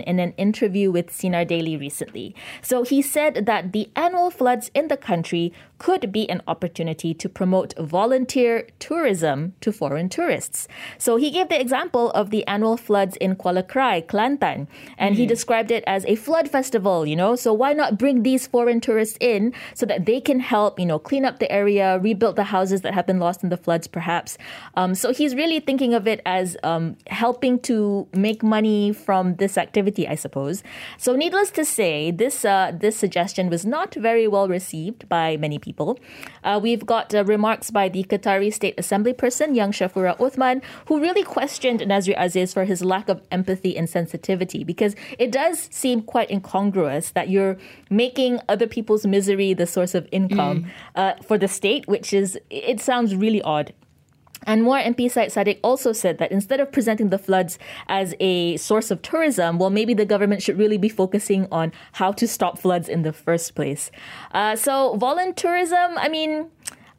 in 0.00 0.18
an 0.18 0.32
interview 0.36 0.90
with 0.90 1.10
Sinar 1.10 1.46
Daily 1.46 1.76
recently. 1.76 2.34
So 2.60 2.82
he 2.82 3.02
said 3.02 3.46
that 3.46 3.72
the 3.72 3.90
annual 3.96 4.30
floods 4.30 4.70
in 4.74 4.88
the 4.88 4.96
country 4.96 5.52
could 5.82 6.12
be 6.12 6.30
an 6.30 6.40
opportunity 6.46 7.12
to 7.12 7.28
promote 7.28 7.74
volunteer 7.76 8.68
tourism 8.78 9.52
to 9.60 9.72
foreign 9.72 10.08
tourists. 10.08 10.68
So 10.96 11.16
he 11.16 11.28
gave 11.28 11.48
the 11.48 11.60
example 11.60 12.12
of 12.12 12.30
the 12.30 12.46
annual 12.46 12.76
floods 12.76 13.16
in 13.16 13.34
Kuala 13.34 13.64
Krai, 13.66 14.06
Kelantan, 14.06 14.68
and 14.96 15.14
mm-hmm. 15.14 15.22
he 15.22 15.26
described 15.26 15.72
it 15.72 15.82
as 15.88 16.04
a 16.06 16.14
flood 16.14 16.48
festival, 16.48 17.04
you 17.04 17.16
know. 17.16 17.34
So 17.34 17.52
why 17.52 17.72
not 17.72 17.98
bring 17.98 18.22
these 18.22 18.46
foreign 18.46 18.80
tourists 18.80 19.18
in 19.20 19.52
so 19.74 19.84
that 19.86 20.06
they 20.06 20.20
can 20.20 20.38
help, 20.38 20.78
you 20.78 20.86
know, 20.86 21.00
clean 21.00 21.24
up 21.24 21.40
the 21.40 21.50
area, 21.50 21.98
rebuild 21.98 22.36
the 22.36 22.44
houses 22.44 22.82
that 22.82 22.94
have 22.94 23.08
been 23.08 23.18
lost 23.18 23.42
in 23.42 23.48
the 23.48 23.56
floods, 23.56 23.88
perhaps. 23.88 24.38
Um, 24.76 24.94
so 24.94 25.12
he's 25.12 25.34
really 25.34 25.58
thinking 25.58 25.94
of 25.94 26.06
it 26.06 26.20
as 26.24 26.56
um, 26.62 26.96
helping 27.08 27.58
to 27.70 28.06
make 28.14 28.44
money 28.44 28.92
from 28.92 29.34
this 29.42 29.58
activity, 29.58 30.06
I 30.06 30.14
suppose. 30.14 30.62
So 30.96 31.16
needless 31.16 31.50
to 31.58 31.64
say, 31.64 32.12
this 32.12 32.44
uh, 32.44 32.70
this 32.72 32.96
suggestion 32.96 33.50
was 33.50 33.66
not 33.66 33.96
very 33.96 34.28
well 34.28 34.46
received 34.46 35.08
by 35.08 35.36
many 35.36 35.58
people 35.58 35.71
people. 35.72 35.98
Uh, 36.44 36.60
we've 36.62 36.84
got 36.84 37.14
uh, 37.14 37.24
remarks 37.24 37.70
by 37.70 37.88
the 37.88 38.04
Ketari 38.04 38.52
State 38.52 38.74
Assembly 38.76 39.14
person, 39.14 39.54
young 39.54 39.72
Syefura 39.72 40.14
Othman, 40.20 40.60
who 40.86 41.00
really 41.00 41.22
questioned 41.22 41.80
Nazri 41.80 42.14
Aziz 42.18 42.52
for 42.52 42.64
his 42.64 42.84
lack 42.84 43.08
of 43.08 43.22
empathy 43.30 43.76
and 43.76 43.88
sensitivity 43.88 44.64
because 44.64 44.94
it 45.18 45.32
does 45.32 45.68
seem 45.70 46.02
quite 46.02 46.30
incongruous 46.30 47.10
that 47.12 47.28
you're 47.30 47.56
making 47.90 48.40
other 48.48 48.66
people's 48.66 49.06
misery 49.06 49.54
the 49.54 49.66
source 49.66 49.94
of 49.94 50.06
income 50.12 50.66
mm. 50.94 51.24
for 51.24 51.38
the 51.38 51.48
state, 51.48 51.88
which 51.88 52.12
is, 52.12 52.38
it 52.50 52.80
sounds 52.80 53.16
really 53.16 53.40
odd. 53.42 53.72
And 54.44 54.62
Muar 54.62 54.84
MP 54.84 55.10
Syed 55.10 55.30
Saddiq 55.30 55.58
also 55.62 55.92
said 55.92 56.18
that 56.18 56.32
instead 56.32 56.60
of 56.60 56.72
presenting 56.72 57.10
the 57.10 57.18
floods 57.18 57.58
as 57.88 58.14
a 58.20 58.56
source 58.56 58.90
of 58.90 59.02
tourism, 59.02 59.58
well, 59.58 59.70
maybe 59.70 59.94
the 59.94 60.04
government 60.06 60.42
should 60.42 60.58
really 60.58 60.78
be 60.78 60.88
focusing 60.88 61.46
on 61.50 61.72
how 61.92 62.12
to 62.12 62.26
stop 62.26 62.58
floods 62.58 62.88
in 62.88 63.02
the 63.02 63.12
first 63.12 63.54
place. 63.54 63.90
Uh, 64.32 64.56
so, 64.56 64.96
voluntourism, 64.98 65.94
I 65.96 66.08
mean, 66.08 66.50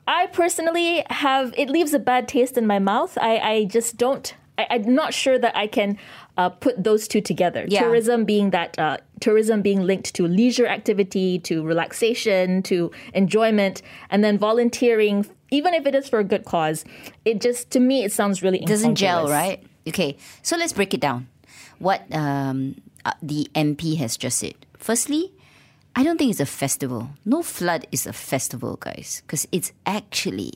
I 0.07 0.27
personally 0.27 1.03
have, 1.09 1.53
it 1.57 1.69
leaves 1.69 1.93
a 1.93 1.99
bad 1.99 2.27
taste 2.27 2.57
in 2.57 2.67
my 2.67 2.79
mouth. 2.79 3.17
I, 3.21 3.37
I 3.37 3.65
just 3.65 3.97
don't, 3.97 4.33
I, 4.57 4.67
am 4.69 4.93
not 4.93 5.13
sure 5.13 5.39
that 5.39 5.55
I 5.55 5.67
can 5.67 5.97
uh, 6.37 6.49
put 6.49 6.83
those 6.83 7.07
two 7.07 7.21
together. 7.21 7.65
Yeah. 7.67 7.83
Tourism 7.83 8.25
being 8.25 8.49
that, 8.51 8.77
uh, 8.79 8.97
tourism 9.19 9.61
being 9.61 9.83
linked 9.83 10.13
to 10.15 10.27
leisure 10.27 10.67
activity, 10.67 11.39
to 11.39 11.63
relaxation, 11.63 12.63
to 12.63 12.91
enjoyment, 13.13 13.81
and 14.09 14.23
then 14.23 14.37
volunteering 14.37 15.25
even 15.53 15.75
if 15.75 15.85
it 15.85 15.93
is 15.93 16.09
for 16.09 16.17
a 16.17 16.23
good 16.23 16.45
cause, 16.45 16.83
it 17.25 17.39
just 17.39 17.69
to 17.69 17.79
me 17.79 18.03
it 18.03 18.11
sounds 18.11 18.41
really 18.41 18.59
it 18.59 18.65
doesn't 18.65 18.95
gel, 18.95 19.29
right? 19.29 19.63
Okay, 19.87 20.17
so 20.41 20.57
let's 20.57 20.73
break 20.73 20.93
it 20.93 20.99
down. 20.99 21.27
What 21.77 22.01
um, 22.11 22.81
uh, 23.05 23.13
the 23.21 23.47
MP 23.53 23.97
has 23.97 24.17
just 24.17 24.39
said. 24.39 24.55
Firstly, 24.77 25.31
I 25.95 26.03
don't 26.03 26.17
think 26.17 26.31
it's 26.31 26.39
a 26.39 26.45
festival. 26.45 27.09
No 27.23 27.43
flood 27.43 27.85
is 27.91 28.07
a 28.07 28.13
festival, 28.13 28.77
guys, 28.77 29.21
because 29.25 29.47
it's 29.51 29.71
actually 29.85 30.53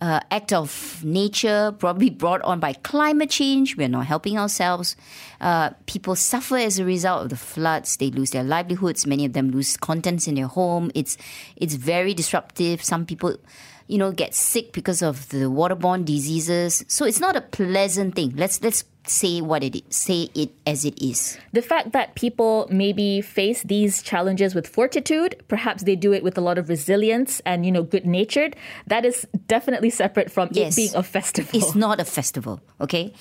uh, 0.00 0.20
act 0.30 0.52
of 0.52 1.02
nature, 1.04 1.74
probably 1.78 2.10
brought 2.10 2.42
on 2.42 2.60
by 2.60 2.72
climate 2.72 3.30
change. 3.30 3.76
We're 3.76 3.88
not 3.88 4.06
helping 4.06 4.38
ourselves. 4.38 4.96
Uh, 5.40 5.70
people 5.86 6.16
suffer 6.16 6.56
as 6.56 6.78
a 6.78 6.84
result 6.84 7.24
of 7.24 7.28
the 7.30 7.36
floods. 7.36 7.96
They 7.96 8.10
lose 8.10 8.30
their 8.30 8.44
livelihoods. 8.44 9.06
Many 9.06 9.24
of 9.24 9.32
them 9.32 9.50
lose 9.50 9.76
contents 9.76 10.26
in 10.26 10.34
their 10.34 10.48
home. 10.48 10.90
It's 10.94 11.16
it's 11.56 11.74
very 11.74 12.14
disruptive. 12.14 12.82
Some 12.82 13.06
people 13.06 13.36
you 13.88 13.98
know, 13.98 14.12
get 14.12 14.34
sick 14.34 14.72
because 14.72 15.02
of 15.02 15.28
the 15.28 15.46
waterborne 15.50 16.04
diseases. 16.04 16.84
So 16.88 17.04
it's 17.04 17.20
not 17.20 17.36
a 17.36 17.40
pleasant 17.40 18.14
thing. 18.14 18.34
Let's 18.36 18.62
let's 18.62 18.84
say 19.08 19.40
what 19.40 19.62
it 19.62 19.76
is, 19.76 19.82
say 19.90 20.28
it 20.34 20.50
as 20.66 20.84
it 20.84 21.00
is. 21.02 21.38
The 21.52 21.62
fact 21.62 21.92
that 21.92 22.14
people 22.14 22.66
maybe 22.70 23.20
face 23.20 23.62
these 23.62 24.02
challenges 24.02 24.54
with 24.54 24.66
fortitude, 24.66 25.42
perhaps 25.48 25.84
they 25.84 25.96
do 25.96 26.12
it 26.12 26.22
with 26.22 26.36
a 26.36 26.40
lot 26.40 26.58
of 26.58 26.68
resilience 26.68 27.40
and 27.46 27.64
you 27.64 27.72
know 27.72 27.82
good 27.82 28.06
natured. 28.06 28.56
That 28.86 29.04
is 29.04 29.26
definitely 29.46 29.90
separate 29.90 30.30
from 30.30 30.48
yes. 30.52 30.72
it 30.72 30.76
being 30.76 30.96
a 30.96 31.02
festival. 31.02 31.50
It's 31.60 31.74
not 31.74 32.00
a 32.00 32.04
festival, 32.04 32.60
okay? 32.80 33.12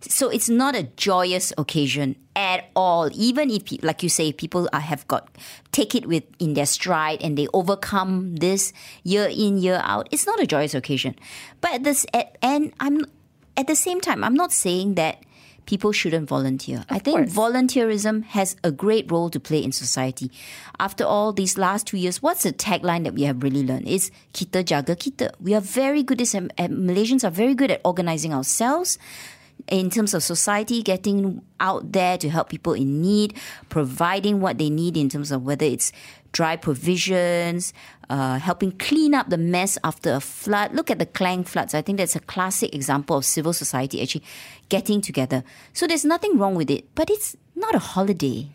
So 0.00 0.28
it's 0.28 0.48
not 0.48 0.74
a 0.74 0.84
joyous 0.96 1.52
occasion 1.58 2.16
at 2.36 2.70
all. 2.76 3.10
Even 3.14 3.50
if, 3.50 3.62
like 3.82 4.02
you 4.02 4.08
say, 4.08 4.32
people 4.32 4.68
have 4.72 5.06
got 5.08 5.28
take 5.72 5.94
it 5.94 6.06
with 6.06 6.24
in 6.38 6.54
their 6.54 6.66
stride 6.66 7.22
and 7.22 7.36
they 7.36 7.48
overcome 7.52 8.36
this 8.36 8.72
year 9.02 9.26
in 9.26 9.58
year 9.58 9.80
out. 9.82 10.08
It's 10.10 10.26
not 10.26 10.40
a 10.40 10.46
joyous 10.46 10.74
occasion. 10.74 11.16
But 11.60 11.74
at 11.74 11.84
this, 11.84 12.06
at, 12.14 12.38
and 12.42 12.72
I'm 12.80 13.04
at 13.56 13.66
the 13.66 13.76
same 13.76 14.00
time, 14.00 14.22
I'm 14.22 14.34
not 14.34 14.52
saying 14.52 14.94
that 14.94 15.22
people 15.66 15.92
shouldn't 15.92 16.28
volunteer. 16.28 16.78
Of 16.78 16.96
I 16.96 16.98
think 16.98 17.18
course. 17.18 17.32
volunteerism 17.34 18.24
has 18.24 18.56
a 18.64 18.72
great 18.72 19.10
role 19.12 19.28
to 19.30 19.38
play 19.38 19.62
in 19.62 19.72
society. 19.72 20.30
After 20.80 21.04
all, 21.04 21.32
these 21.32 21.58
last 21.58 21.86
two 21.86 21.98
years, 21.98 22.22
what's 22.22 22.44
the 22.44 22.52
tagline 22.52 23.04
that 23.04 23.12
we 23.12 23.24
have 23.24 23.42
really 23.42 23.62
learned? 23.62 23.86
Is 23.86 24.10
kita 24.32 24.64
jaga 24.64 24.96
kita. 24.96 25.32
We 25.40 25.54
are 25.54 25.60
very 25.60 26.02
good 26.02 26.22
at, 26.22 26.28
Malaysians 26.70 27.22
are 27.22 27.30
very 27.30 27.54
good 27.54 27.70
at 27.70 27.82
organizing 27.84 28.32
ourselves 28.32 28.96
in 29.66 29.90
terms 29.90 30.14
of 30.14 30.22
society, 30.22 30.82
getting 30.82 31.42
out 31.60 31.92
there 31.92 32.16
to 32.18 32.30
help 32.30 32.48
people 32.48 32.72
in 32.72 33.02
need, 33.02 33.34
providing 33.68 34.40
what 34.40 34.58
they 34.58 34.70
need 34.70 34.96
in 34.96 35.08
terms 35.08 35.30
of 35.30 35.44
whether 35.44 35.66
it's 35.66 35.92
dry 36.32 36.56
provisions, 36.56 37.72
uh, 38.10 38.38
helping 38.38 38.72
clean 38.72 39.14
up 39.14 39.28
the 39.28 39.38
mess 39.38 39.78
after 39.84 40.12
a 40.12 40.20
flood. 40.20 40.72
Look 40.74 40.90
at 40.90 40.98
the 40.98 41.06
Klang 41.06 41.44
floods. 41.44 41.74
I 41.74 41.82
think 41.82 41.98
that's 41.98 42.16
a 42.16 42.20
classic 42.20 42.74
example 42.74 43.16
of 43.18 43.24
civil 43.24 43.52
society 43.52 44.02
actually 44.02 44.24
getting 44.68 45.00
together. 45.00 45.44
So 45.72 45.86
there's 45.86 46.04
nothing 46.04 46.38
wrong 46.38 46.54
with 46.54 46.70
it, 46.70 46.86
but 46.94 47.10
it's 47.10 47.36
not 47.58 47.74
a 47.74 47.78
holiday, 47.78 48.48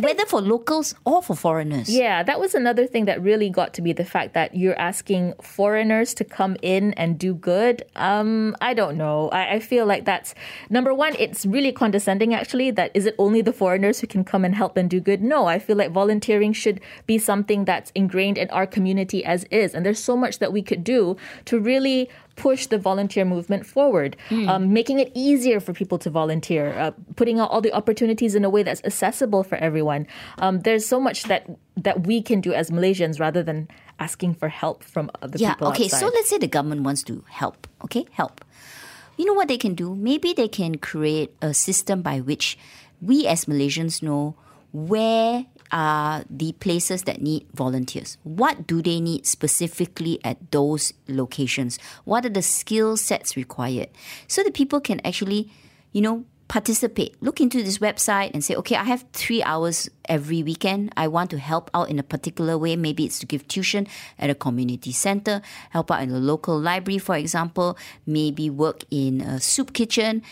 whether 0.00 0.24
for 0.26 0.40
locals 0.40 0.94
or 1.04 1.22
for 1.22 1.34
foreigners. 1.34 1.88
Yeah, 1.88 2.22
that 2.22 2.38
was 2.38 2.54
another 2.54 2.86
thing 2.86 3.04
that 3.06 3.20
really 3.20 3.50
got 3.50 3.74
to 3.74 3.82
be 3.82 3.92
the 3.92 4.04
fact 4.04 4.32
that 4.34 4.54
you're 4.54 4.78
asking 4.78 5.34
foreigners 5.42 6.14
to 6.14 6.24
come 6.24 6.56
in 6.62 6.92
and 6.94 7.18
do 7.18 7.34
good. 7.34 7.84
Um, 7.96 8.56
I 8.60 8.74
don't 8.74 8.96
know. 8.96 9.28
I, 9.30 9.54
I 9.54 9.58
feel 9.58 9.86
like 9.86 10.04
that's 10.04 10.34
number 10.70 10.94
one. 10.94 11.16
It's 11.18 11.44
really 11.44 11.72
condescending, 11.72 12.32
actually. 12.32 12.70
That 12.70 12.92
is 12.94 13.06
it 13.06 13.14
only 13.18 13.42
the 13.42 13.52
foreigners 13.52 14.00
who 14.00 14.06
can 14.06 14.24
come 14.24 14.44
and 14.44 14.54
help 14.54 14.76
and 14.76 14.88
do 14.88 15.00
good? 15.00 15.20
No, 15.20 15.46
I 15.46 15.58
feel 15.58 15.76
like 15.76 15.90
volunteering 15.90 16.52
should 16.52 16.80
be 17.06 17.18
something 17.18 17.64
that's 17.64 17.90
ingrained 17.94 18.38
in 18.38 18.48
our 18.50 18.66
community 18.66 19.24
as 19.24 19.44
is, 19.44 19.74
and 19.74 19.84
there's 19.84 19.98
so 19.98 20.16
much 20.16 20.38
that 20.38 20.52
we 20.52 20.62
could 20.62 20.84
do 20.84 21.16
to 21.46 21.58
really 21.58 22.08
push 22.36 22.66
the 22.66 22.78
volunteer 22.78 23.24
movement 23.24 23.66
forward, 23.66 24.16
mm. 24.28 24.48
um, 24.48 24.72
making 24.72 24.98
it 24.98 25.10
easier 25.14 25.60
for 25.60 25.72
people 25.72 25.98
to 25.98 26.10
volunteer, 26.10 26.72
uh, 26.78 26.90
putting 27.16 27.38
out 27.38 27.50
all 27.50 27.60
the 27.60 27.72
opportunities 27.72 28.34
in 28.34 28.44
a 28.44 28.50
way 28.50 28.62
that's 28.62 28.82
accessible 28.84 29.44
for 29.44 29.56
everyone. 29.56 30.06
Um, 30.38 30.60
there's 30.60 30.86
so 30.86 31.00
much 31.00 31.24
that 31.24 31.48
that 31.76 32.06
we 32.06 32.22
can 32.22 32.40
do 32.40 32.52
as 32.52 32.70
Malaysians 32.70 33.18
rather 33.18 33.42
than 33.42 33.68
asking 33.98 34.34
for 34.34 34.48
help 34.48 34.82
from 34.82 35.10
other 35.22 35.38
yeah, 35.38 35.54
people. 35.54 35.68
okay. 35.68 35.84
Outside. 35.84 36.00
So 36.00 36.06
let's 36.06 36.28
say 36.28 36.38
the 36.38 36.48
government 36.48 36.82
wants 36.82 37.02
to 37.04 37.24
help. 37.28 37.66
Okay, 37.84 38.06
help. 38.12 38.44
You 39.16 39.26
know 39.26 39.34
what 39.34 39.48
they 39.48 39.58
can 39.58 39.74
do? 39.74 39.94
Maybe 39.94 40.32
they 40.32 40.48
can 40.48 40.78
create 40.78 41.34
a 41.40 41.54
system 41.54 42.02
by 42.02 42.20
which 42.20 42.58
we 43.00 43.26
as 43.26 43.44
Malaysians 43.44 44.02
know 44.02 44.34
where 44.72 45.46
are 45.72 46.24
the 46.30 46.52
places 46.52 47.02
that 47.02 47.20
need 47.20 47.46
volunteers? 47.54 48.18
What 48.22 48.66
do 48.66 48.82
they 48.82 49.00
need 49.00 49.26
specifically 49.26 50.18
at 50.24 50.50
those 50.50 50.92
locations? 51.08 51.78
What 52.04 52.24
are 52.26 52.30
the 52.30 52.42
skill 52.42 52.96
sets 52.96 53.36
required? 53.36 53.88
So 54.28 54.42
that 54.42 54.54
people 54.54 54.80
can 54.80 55.00
actually, 55.04 55.50
you 55.92 56.02
know, 56.02 56.24
participate. 56.48 57.20
Look 57.22 57.40
into 57.40 57.62
this 57.62 57.78
website 57.78 58.32
and 58.34 58.44
say, 58.44 58.54
okay, 58.54 58.76
I 58.76 58.84
have 58.84 59.04
three 59.12 59.42
hours 59.42 59.88
every 60.08 60.42
weekend. 60.42 60.92
I 60.96 61.08
want 61.08 61.30
to 61.30 61.38
help 61.38 61.70
out 61.74 61.88
in 61.88 61.98
a 61.98 62.02
particular 62.02 62.58
way. 62.58 62.76
Maybe 62.76 63.04
it's 63.04 63.18
to 63.20 63.26
give 63.26 63.48
tuition 63.48 63.86
at 64.18 64.30
a 64.30 64.34
community 64.34 64.92
center, 64.92 65.40
help 65.70 65.90
out 65.90 66.02
in 66.02 66.10
a 66.10 66.18
local 66.18 66.58
library, 66.60 66.98
for 66.98 67.16
example, 67.16 67.78
maybe 68.06 68.50
work 68.50 68.84
in 68.90 69.20
a 69.22 69.40
soup 69.40 69.72
kitchen 69.72 70.22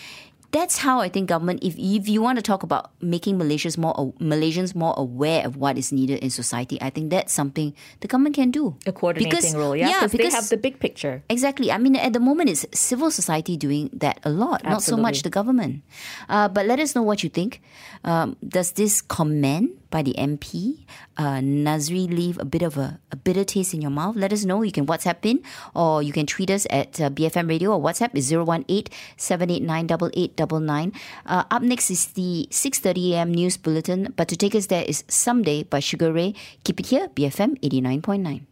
that's 0.53 0.79
how 0.79 1.01
I 1.01 1.09
think 1.09 1.29
government, 1.29 1.65
if, 1.65 1.75
if 1.79 2.09
you 2.09 2.21
want 2.21 2.37
to 2.37 2.43
talk 2.43 2.63
about 2.63 2.93
making 3.01 3.39
Malaysians 3.39 3.79
more 3.79 4.13
Malaysians 4.21 4.75
more 4.75 4.95
aware 4.97 5.47
of 5.47 5.57
what 5.57 5.79
is 5.79 5.91
needed 5.93 6.21
in 6.21 6.31
society, 6.31 6.79
I 6.81 6.91
think 6.91 7.11
that's 7.11 7.33
something 7.33 7.75
the 8.01 8.09
government 8.09 8.37
can 8.37 8.51
do. 8.51 8.77
A 8.87 8.93
coordinating 8.93 9.31
because, 9.31 9.55
role, 9.57 9.75
yeah, 9.75 9.89
yeah 9.89 10.07
because 10.07 10.31
they 10.31 10.31
have 10.31 10.49
the 10.49 10.59
big 10.59 10.79
picture. 10.79 11.25
Exactly. 11.29 11.73
I 11.73 11.79
mean, 11.79 11.97
at 11.97 12.13
the 12.13 12.21
moment, 12.21 12.51
it's 12.51 12.67
civil 12.73 13.11
society 13.11 13.57
doing 13.57 13.89
that 13.95 14.21
a 14.25 14.31
lot, 14.31 14.61
Absolutely. 14.65 14.71
not 14.71 14.83
so 14.83 14.97
much 14.97 15.23
the 15.23 15.31
government. 15.31 15.83
Uh, 16.29 16.49
but 16.49 16.67
let 16.67 16.79
us 16.79 16.95
know 16.95 17.03
what 17.03 17.23
you 17.25 17.31
think. 17.31 17.63
Um, 18.05 18.37
does 18.47 18.73
this 18.73 19.01
comment 19.01 19.73
by 19.93 20.03
the 20.03 20.17
MP, 20.17 20.83
uh, 21.21 21.45
Nazri 21.45 22.09
leave 22.09 22.41
a 22.41 22.45
bit 22.45 22.63
of 22.63 22.79
a, 22.81 22.99
a, 23.13 23.17
bitter 23.17 23.45
taste 23.45 23.75
in 23.75 23.83
your 23.83 23.93
mouth? 23.93 24.17
Let 24.17 24.33
us 24.33 24.45
know. 24.45 24.63
You 24.63 24.73
can 24.73 24.87
WhatsApp 24.87 25.23
in 25.23 25.45
or 25.77 26.03
you 26.03 26.13
can 26.13 26.27
tweet 26.27 26.51
us 26.51 26.67
at 26.71 26.99
uh, 27.01 27.11
BFM 27.11 27.49
Radio 27.49 27.77
or 27.77 27.81
WhatsApp 27.81 28.17
is 28.17 28.33
018 28.33 28.89
789 29.17 30.93
uh, 31.27 31.45
Up 31.51 31.63
next 31.63 31.91
is 31.91 32.07
the 32.19 32.49
6.30 32.51 33.13
a.m. 33.13 33.31
news 33.31 33.57
bulletin, 33.57 34.13
but 34.17 34.27
to 34.29 34.37
take 34.37 34.55
us 34.55 34.67
there 34.67 34.85
is 34.89 35.05
Someday 35.07 35.63
by 35.63 35.79
Sugar 35.79 36.13
Ray. 36.13 36.35
Keep 36.65 36.81
it 36.81 36.87
here, 36.87 37.09
BFM 37.09 37.61
89.9. 37.61 38.52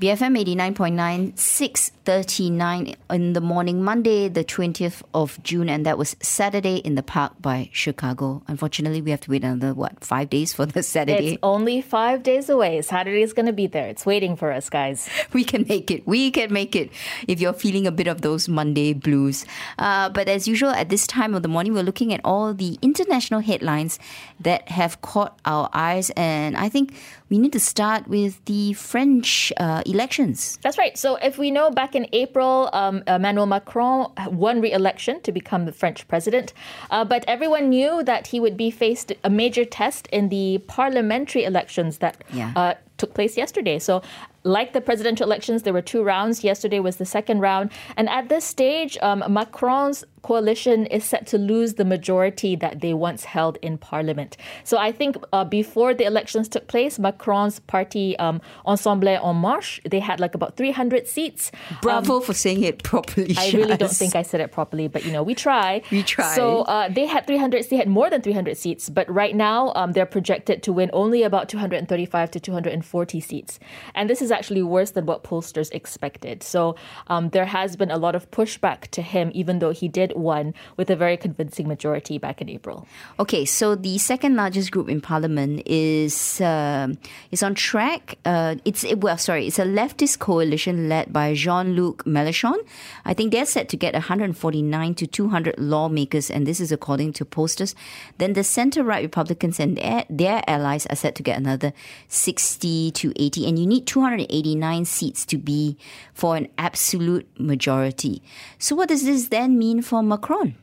BFM 0.00 0.36
89.9, 0.58 1.34
6.39 1.34 2.96
in 3.10 3.34
the 3.34 3.40
morning, 3.40 3.84
Monday, 3.84 4.26
the 4.28 4.42
20th 4.42 5.02
of 5.14 5.40
June, 5.44 5.68
and 5.68 5.86
that 5.86 5.96
was 5.96 6.16
Saturday 6.20 6.78
in 6.78 6.96
the 6.96 7.04
Park 7.04 7.34
by 7.40 7.68
Chicago. 7.72 8.42
Unfortunately, 8.48 9.00
we 9.00 9.12
have 9.12 9.20
to 9.20 9.30
wait 9.30 9.44
another, 9.44 9.72
what, 9.72 10.02
five 10.04 10.28
days 10.28 10.52
for 10.52 10.66
the 10.66 10.82
Saturday? 10.82 11.34
It's 11.34 11.38
only 11.44 11.82
five 11.82 12.24
days 12.24 12.48
away. 12.48 12.82
Saturday 12.82 13.22
is 13.22 13.32
going 13.32 13.46
to 13.46 13.52
be 13.52 13.68
there. 13.68 13.86
It's 13.86 14.04
waiting 14.04 14.34
for 14.34 14.50
us, 14.50 14.68
guys. 14.68 15.08
We 15.32 15.44
can 15.44 15.66
make 15.68 15.90
it. 15.90 16.04
We 16.06 16.30
can 16.32 16.52
make 16.52 16.74
it 16.74 16.90
if 17.28 17.40
you're 17.40 17.52
feeling 17.52 17.86
a 17.86 17.92
bit 17.92 18.08
of 18.08 18.22
those 18.22 18.48
Monday 18.48 18.92
blues. 18.94 19.46
Uh, 19.78 20.08
but 20.08 20.28
as 20.28 20.48
usual, 20.48 20.70
at 20.70 20.88
this 20.88 21.06
time 21.06 21.32
of 21.34 21.42
the 21.42 21.48
morning, 21.48 21.74
we're 21.74 21.84
looking 21.84 22.12
at 22.12 22.20
all 22.24 22.52
the 22.52 22.76
international 22.82 23.40
headlines 23.40 23.98
that 24.40 24.68
have 24.68 25.00
caught 25.00 25.38
our 25.44 25.70
eyes, 25.72 26.10
and 26.16 26.56
I 26.56 26.68
think 26.68 26.94
we 27.32 27.38
need 27.38 27.52
to 27.54 27.60
start 27.60 28.06
with 28.08 28.44
the 28.44 28.74
French 28.74 29.54
uh, 29.56 29.82
elections. 29.86 30.58
That's 30.60 30.76
right. 30.76 30.98
So, 30.98 31.16
if 31.16 31.38
we 31.38 31.50
know 31.50 31.70
back 31.70 31.94
in 31.94 32.06
April, 32.12 32.68
um, 32.74 33.02
Emmanuel 33.06 33.46
Macron 33.46 34.12
won 34.26 34.60
re 34.60 34.70
election 34.70 35.22
to 35.22 35.32
become 35.32 35.64
the 35.64 35.72
French 35.72 36.06
president, 36.08 36.52
uh, 36.90 37.06
but 37.06 37.24
everyone 37.26 37.70
knew 37.70 38.02
that 38.02 38.26
he 38.26 38.38
would 38.38 38.58
be 38.58 38.70
faced 38.70 39.12
a 39.24 39.30
major 39.30 39.64
test 39.64 40.08
in 40.12 40.28
the 40.28 40.58
parliamentary 40.66 41.44
elections 41.44 41.98
that 42.04 42.22
yeah. 42.34 42.52
uh, 42.54 42.74
took 42.98 43.14
place 43.14 43.38
yesterday. 43.38 43.78
So, 43.78 44.02
like 44.44 44.72
the 44.72 44.80
presidential 44.80 45.26
elections, 45.26 45.62
there 45.62 45.72
were 45.72 45.82
two 45.82 46.02
rounds. 46.02 46.42
Yesterday 46.42 46.80
was 46.80 46.96
the 46.96 47.06
second 47.06 47.40
round. 47.40 47.70
And 47.96 48.08
at 48.08 48.28
this 48.28 48.44
stage, 48.44 48.98
um, 49.02 49.22
Macron's 49.28 50.04
coalition 50.22 50.86
is 50.86 51.04
set 51.04 51.26
to 51.26 51.38
lose 51.38 51.74
the 51.74 51.84
majority 51.84 52.56
that 52.56 52.80
they 52.80 52.94
once 52.94 53.24
held 53.24 53.58
in 53.60 53.76
parliament. 53.76 54.36
So 54.64 54.78
I 54.78 54.92
think 54.92 55.16
uh, 55.32 55.44
before 55.44 55.94
the 55.94 56.04
elections 56.04 56.48
took 56.48 56.68
place, 56.68 56.98
Macron's 56.98 57.58
party, 57.60 58.16
um, 58.18 58.40
Ensemble 58.64 59.08
en 59.08 59.36
Marche, 59.36 59.80
they 59.88 60.00
had 60.00 60.20
like 60.20 60.34
about 60.34 60.56
300 60.56 61.06
seats. 61.06 61.50
Bravo 61.80 62.16
um, 62.16 62.22
for 62.22 62.34
saying 62.34 62.62
it 62.62 62.82
properly. 62.82 63.34
I 63.36 63.50
really 63.50 63.76
don't 63.76 63.92
think 63.92 64.14
I 64.14 64.22
said 64.22 64.40
it 64.40 64.52
properly, 64.52 64.88
but 64.88 65.04
you 65.04 65.12
know, 65.12 65.22
we 65.22 65.34
try. 65.34 65.82
We 65.90 66.02
try. 66.02 66.34
So 66.34 66.62
uh, 66.62 66.88
they 66.88 67.06
had 67.06 67.26
300, 67.26 67.68
they 67.68 67.76
had 67.76 67.88
more 67.88 68.08
than 68.08 68.22
300 68.22 68.56
seats, 68.56 68.88
but 68.88 69.12
right 69.12 69.34
now 69.34 69.72
um, 69.74 69.92
they're 69.92 70.06
projected 70.06 70.62
to 70.62 70.72
win 70.72 70.90
only 70.92 71.22
about 71.22 71.48
235 71.48 72.30
to 72.30 72.40
240 72.40 73.20
seats. 73.20 73.58
And 73.94 74.08
this 74.08 74.22
is 74.22 74.30
actually 74.32 74.62
worse 74.62 74.92
than 74.92 75.06
what 75.06 75.22
pollsters 75.22 75.70
expected. 75.72 76.42
So 76.42 76.76
um, 77.08 77.30
there 77.30 77.46
has 77.46 77.76
been 77.76 77.90
a 77.90 77.98
lot 77.98 78.14
of 78.14 78.30
pushback 78.30 78.88
to 78.92 79.02
him, 79.02 79.30
even 79.34 79.58
though 79.58 79.70
he 79.70 79.88
did 79.88 80.12
win 80.16 80.54
with 80.76 80.90
a 80.90 80.96
very 80.96 81.16
convincing 81.16 81.68
majority 81.68 82.18
back 82.18 82.40
in 82.40 82.48
April. 82.48 82.86
Okay, 83.20 83.44
so 83.44 83.74
the 83.74 83.98
second 83.98 84.36
largest 84.36 84.70
group 84.70 84.88
in 84.88 85.00
parliament 85.00 85.62
is 85.66 86.40
uh, 86.40 86.88
is 87.30 87.42
on 87.42 87.54
track. 87.54 88.18
Uh, 88.24 88.56
it's 88.64 88.84
well, 88.96 89.18
sorry, 89.18 89.46
it's 89.46 89.58
a 89.58 89.64
leftist 89.64 90.18
coalition 90.18 90.88
led 90.88 91.12
by 91.12 91.34
Jean-Luc 91.34 92.04
Mélenchon. 92.04 92.56
I 93.04 93.14
think 93.14 93.32
they're 93.32 93.46
set 93.46 93.68
to 93.70 93.76
get 93.76 93.94
149 93.94 94.94
to 94.94 95.06
200 95.06 95.58
lawmakers, 95.58 96.30
and 96.30 96.46
this 96.46 96.60
is 96.60 96.72
according 96.72 97.12
to 97.14 97.24
pollsters. 97.24 97.74
Then 98.18 98.32
the 98.32 98.44
centre-right 98.44 99.02
Republicans 99.02 99.60
and 99.60 99.76
their, 99.76 100.04
their 100.08 100.42
allies 100.46 100.86
are 100.86 100.96
set 100.96 101.14
to 101.16 101.22
get 101.22 101.38
another 101.38 101.72
60 102.08 102.90
to 102.92 103.12
80, 103.16 103.48
and 103.48 103.58
you 103.58 103.66
need 103.66 103.86
289 104.26 104.84
seats 104.84 105.24
to 105.26 105.38
be 105.38 105.76
for 106.14 106.36
an 106.36 106.48
absolute 106.58 107.28
majority. 107.38 108.22
So, 108.58 108.76
what 108.76 108.88
does 108.88 109.04
this 109.04 109.28
then 109.28 109.58
mean 109.58 109.82
for 109.82 110.02
Macron? 110.02 110.56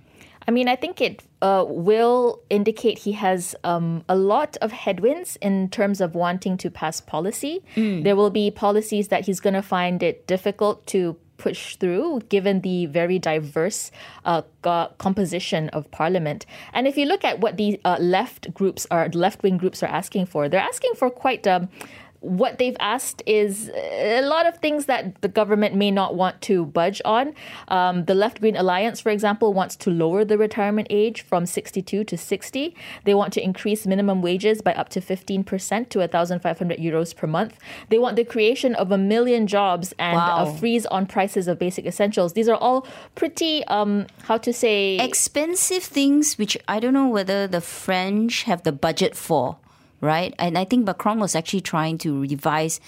I 0.48 0.52
mean, 0.52 0.68
I 0.68 0.76
think 0.76 1.00
it 1.00 1.22
uh, 1.44 1.64
will 1.68 2.42
indicate 2.50 2.98
he 2.98 3.12
has 3.12 3.56
um, 3.64 4.04
a 4.10 4.16
lot 4.16 4.58
of 4.62 4.72
headwinds 4.72 5.36
in 5.42 5.70
terms 5.70 6.02
of 6.02 6.16
wanting 6.16 6.58
to 6.58 6.72
pass 6.72 7.00
policy. 7.00 7.62
Mm. 7.76 8.04
There 8.04 8.16
will 8.16 8.32
be 8.32 8.50
policies 8.50 9.10
that 9.10 9.26
he's 9.26 9.40
going 9.40 9.54
to 9.54 9.62
find 9.62 10.02
it 10.02 10.26
difficult 10.26 10.88
to 10.88 11.18
push 11.38 11.76
through 11.78 12.22
given 12.30 12.62
the 12.62 12.86
very 12.88 13.18
diverse 13.18 13.92
uh, 14.26 14.42
composition 14.98 15.70
of 15.70 15.90
parliament. 15.92 16.46
And 16.74 16.88
if 16.88 16.98
you 16.98 17.06
look 17.06 17.24
at 17.24 17.40
what 17.40 17.58
the 17.58 17.80
uh, 17.86 17.98
left 18.00 18.54
groups 18.54 18.86
are, 18.92 19.10
left 19.10 19.42
wing 19.42 19.58
groups 19.58 19.82
are 19.82 19.88
asking 19.88 20.28
for, 20.28 20.50
they're 20.50 20.60
asking 20.60 20.94
for 20.96 21.10
quite. 21.10 21.48
Um, 21.48 21.70
what 22.22 22.58
they've 22.58 22.76
asked 22.80 23.24
is 23.26 23.72
a 23.74 24.22
lot 24.22 24.46
of 24.46 24.58
things 24.58 24.86
that 24.88 25.22
the 25.22 25.28
government 25.28 25.76
may 25.76 25.90
not 25.90 26.16
want 26.16 26.42
to 26.42 26.66
budge 26.66 27.02
on. 27.06 27.34
Um, 27.70 28.06
the 28.06 28.16
Left 28.16 28.42
Green 28.42 28.58
Alliance, 28.58 29.00
for 29.00 29.10
example, 29.10 29.54
wants 29.54 29.76
to 29.78 29.90
lower 29.90 30.26
the 30.26 30.38
retirement 30.38 30.88
age 30.90 31.22
from 31.22 31.46
62 31.46 32.04
to 32.04 32.18
60. 32.18 32.76
They 33.06 33.14
want 33.14 33.32
to 33.34 33.44
increase 33.44 33.88
minimum 33.88 34.22
wages 34.22 34.62
by 34.62 34.74
up 34.74 34.90
to 34.90 35.02
15% 35.02 35.90
to 35.90 36.00
1,500 36.00 36.78
euros 36.80 37.16
per 37.16 37.28
month. 37.28 37.58
They 37.90 37.98
want 37.98 38.18
the 38.18 38.26
creation 38.26 38.76
of 38.76 38.92
a 38.92 38.98
million 38.98 39.48
jobs 39.48 39.94
and 39.98 40.16
wow. 40.16 40.46
a 40.46 40.58
freeze 40.58 40.86
on 40.88 41.06
prices 41.06 41.48
of 41.48 41.58
basic 41.58 41.86
essentials. 41.86 42.34
These 42.34 42.50
are 42.50 42.58
all 42.58 42.86
pretty, 43.16 43.64
um, 43.66 44.08
how 44.24 44.38
to 44.40 44.52
say, 44.52 44.98
expensive 44.98 45.84
things, 45.84 46.38
which 46.38 46.58
I 46.68 46.80
don't 46.80 46.94
know 46.94 47.08
whether 47.08 47.48
the 47.48 47.62
French 47.62 48.44
have 48.44 48.64
the 48.64 48.74
budget 48.74 49.16
for 49.16 49.58
right? 50.02 50.34
And 50.40 50.58
I 50.58 50.66
think 50.66 50.86
Macron 50.86 51.20
was 51.20 51.36
actually 51.36 51.62
trying 51.62 51.98
to 52.00 52.22
revise 52.22 52.80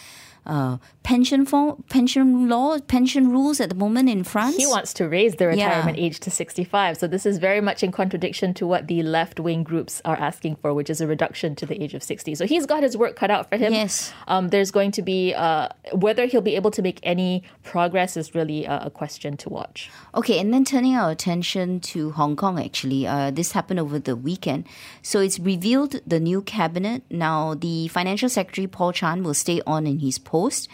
uh, 0.45 0.77
pension 1.03 1.45
for, 1.45 1.77
pension 1.89 2.50
law, 2.50 2.79
pension 2.79 3.29
rules 3.31 3.60
at 3.60 3.69
the 3.69 3.75
moment 3.75 4.10
in 4.10 4.24
France. 4.24 4.55
He 4.57 4.65
wants 4.65 4.93
to 4.93 5.07
raise 5.07 5.36
the 5.36 5.48
retirement 5.48 5.98
yeah. 5.98 6.05
age 6.05 6.19
to 6.21 6.31
65. 6.31 6.98
So 6.98 7.07
this 7.07 7.25
is 7.25 7.38
very 7.38 7.62
much 7.62 7.83
in 7.83 7.91
contradiction 7.91 8.53
to 8.55 8.67
what 8.67 8.88
the 8.88 9.03
left 9.03 9.39
wing 9.39 9.63
groups 9.63 10.01
are 10.05 10.15
asking 10.15 10.55
for, 10.57 10.74
which 10.74 10.89
is 10.89 11.01
a 11.01 11.07
reduction 11.07 11.55
to 11.57 11.65
the 11.65 11.81
age 11.81 11.93
of 11.93 12.03
60. 12.03 12.36
So 12.36 12.45
he's 12.45 12.65
got 12.65 12.83
his 12.83 12.98
work 12.98 13.15
cut 13.15 13.29
out 13.29 13.50
for 13.50 13.57
him. 13.57 13.74
Yes. 13.74 14.13
Um, 14.27 14.50
there's 14.50 14.71
going 14.71 14.91
to 14.91 15.01
be 15.01 15.33
uh, 15.33 15.69
whether 15.93 16.25
he'll 16.25 16.41
be 16.41 16.55
able 16.55 16.71
to 16.71 16.81
make 16.81 17.00
any 17.03 17.43
progress 17.63 18.17
is 18.17 18.33
really 18.33 18.65
a, 18.65 18.86
a, 18.86 18.89
question 18.89 19.38
to 19.38 19.50
watch. 19.50 19.89
Okay, 20.15 20.39
and 20.39 20.53
then 20.53 20.65
turning 20.65 20.95
our 20.95 21.12
attention 21.12 21.79
to 21.79 22.12
Hong 22.12 22.36
Kong. 22.36 22.60
Actually, 22.60 23.07
uh, 23.07 23.31
this 23.31 23.53
happened 23.53 23.79
over 23.79 24.00
the 24.00 24.15
weekend. 24.15 24.67
So 25.01 25.19
it's 25.19 25.39
revealed 25.39 26.01
the 26.05 26.19
new 26.19 26.41
cabinet. 26.41 27.03
Now 27.10 27.53
the 27.53 27.88
financial 27.88 28.29
secretary 28.29 28.67
Paul 28.67 28.91
Chan 28.91 29.24
will 29.24 29.33
stay 29.33 29.62
on 29.65 29.88
in 29.88 30.00
his 30.00 30.19
post. 30.31 30.69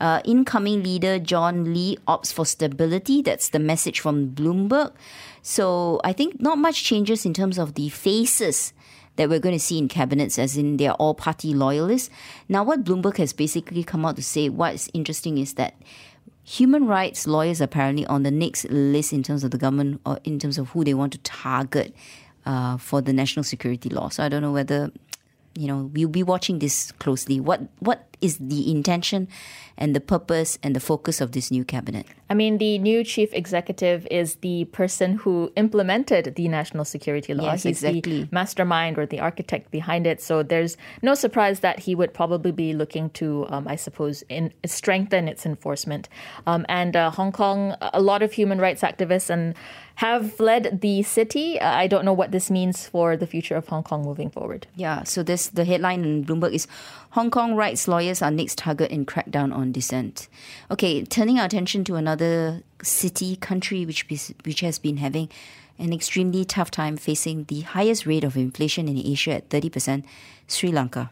Uh, 0.00 0.20
incoming 0.24 0.82
leader 0.82 1.18
John 1.18 1.74
Lee 1.74 1.98
opts 2.08 2.32
for 2.32 2.46
stability. 2.46 3.20
That's 3.20 3.50
the 3.50 3.58
message 3.58 4.00
from 4.00 4.30
Bloomberg. 4.30 4.92
So 5.42 6.00
I 6.04 6.12
think 6.14 6.40
not 6.40 6.56
much 6.58 6.84
changes 6.84 7.26
in 7.26 7.34
terms 7.34 7.58
of 7.58 7.74
the 7.74 7.88
faces 7.90 8.72
that 9.16 9.28
we're 9.28 9.40
going 9.40 9.54
to 9.54 9.60
see 9.60 9.76
in 9.76 9.88
cabinets, 9.88 10.38
as 10.38 10.56
in 10.56 10.78
they're 10.78 10.94
all 10.94 11.14
party 11.14 11.52
loyalists. 11.52 12.08
Now, 12.48 12.64
what 12.64 12.84
Bloomberg 12.84 13.18
has 13.18 13.34
basically 13.34 13.84
come 13.84 14.06
out 14.06 14.16
to 14.16 14.22
say, 14.22 14.48
what's 14.48 14.88
interesting 14.94 15.36
is 15.36 15.54
that 15.54 15.74
human 16.42 16.86
rights 16.86 17.26
lawyers 17.26 17.60
apparently 17.60 18.06
on 18.06 18.22
the 18.22 18.30
next 18.30 18.64
list 18.70 19.12
in 19.12 19.22
terms 19.22 19.44
of 19.44 19.50
the 19.50 19.58
government 19.58 20.00
or 20.06 20.18
in 20.24 20.38
terms 20.38 20.56
of 20.56 20.70
who 20.70 20.84
they 20.84 20.94
want 20.94 21.12
to 21.12 21.18
target 21.18 21.94
uh, 22.46 22.76
for 22.76 23.00
the 23.00 23.12
national 23.12 23.44
security 23.44 23.88
law. 23.88 24.08
So 24.08 24.24
I 24.24 24.28
don't 24.28 24.42
know 24.42 24.52
whether 24.52 24.90
you 25.54 25.66
know 25.66 25.90
we'll 25.92 26.08
be 26.08 26.22
watching 26.22 26.58
this 26.58 26.92
closely. 26.92 27.40
What 27.40 27.60
what 27.80 28.09
is 28.20 28.38
the 28.38 28.70
intention 28.70 29.28
and 29.76 29.96
the 29.96 30.00
purpose 30.00 30.58
and 30.62 30.76
the 30.76 30.80
focus 30.80 31.20
of 31.20 31.32
this 31.32 31.50
new 31.50 31.64
cabinet? 31.64 32.06
I 32.28 32.34
mean, 32.34 32.58
the 32.58 32.78
new 32.78 33.02
chief 33.02 33.32
executive 33.32 34.06
is 34.10 34.36
the 34.36 34.66
person 34.66 35.14
who 35.14 35.52
implemented 35.56 36.34
the 36.36 36.46
national 36.48 36.84
security 36.84 37.34
law. 37.34 37.44
Yes, 37.44 37.64
He's 37.64 37.82
exactly. 37.82 38.22
the 38.22 38.28
mastermind 38.30 38.98
or 38.98 39.06
the 39.06 39.20
architect 39.20 39.70
behind 39.70 40.06
it. 40.06 40.20
So 40.20 40.42
there's 40.42 40.76
no 41.02 41.14
surprise 41.14 41.60
that 41.60 41.80
he 41.80 41.94
would 41.94 42.14
probably 42.14 42.52
be 42.52 42.72
looking 42.72 43.10
to, 43.10 43.46
um, 43.48 43.66
I 43.66 43.76
suppose, 43.76 44.22
in, 44.28 44.52
strengthen 44.66 45.28
its 45.28 45.46
enforcement. 45.46 46.08
Um, 46.46 46.66
and 46.68 46.94
uh, 46.94 47.10
Hong 47.10 47.32
Kong, 47.32 47.74
a 47.80 48.00
lot 48.00 48.22
of 48.22 48.32
human 48.32 48.60
rights 48.60 48.82
activists 48.82 49.30
and 49.30 49.54
have 50.00 50.32
fled 50.32 50.80
the 50.80 51.02
city. 51.02 51.60
Uh, 51.60 51.70
I 51.70 51.86
don't 51.86 52.06
know 52.06 52.14
what 52.14 52.32
this 52.32 52.50
means 52.50 52.86
for 52.88 53.18
the 53.18 53.26
future 53.26 53.54
of 53.54 53.68
Hong 53.68 53.82
Kong 53.82 54.02
moving 54.02 54.30
forward. 54.30 54.66
Yeah, 54.74 55.02
so 55.04 55.22
this 55.22 55.48
the 55.48 55.66
headline 55.66 56.04
in 56.04 56.24
Bloomberg 56.24 56.54
is 56.54 56.66
Hong 57.10 57.30
Kong 57.30 57.54
rights 57.54 57.86
lawyers 57.86 58.09
are 58.18 58.30
next 58.30 58.58
target 58.58 58.90
in 58.90 59.06
crackdown 59.06 59.54
on 59.54 59.72
dissent. 59.72 60.28
Okay, 60.70 61.04
turning 61.04 61.38
our 61.38 61.46
attention 61.46 61.84
to 61.84 61.94
another 61.94 62.62
city, 62.82 63.36
country 63.36 63.86
which 63.86 64.06
which 64.44 64.60
has 64.60 64.78
been 64.78 64.96
having 64.96 65.28
an 65.78 65.92
extremely 65.92 66.44
tough 66.44 66.70
time 66.70 66.96
facing 66.96 67.44
the 67.44 67.60
highest 67.60 68.06
rate 68.06 68.24
of 68.24 68.36
inflation 68.36 68.86
in 68.86 68.98
Asia 68.98 69.32
at 69.32 69.48
30%, 69.48 70.04
Sri 70.46 70.70
Lanka. 70.70 71.10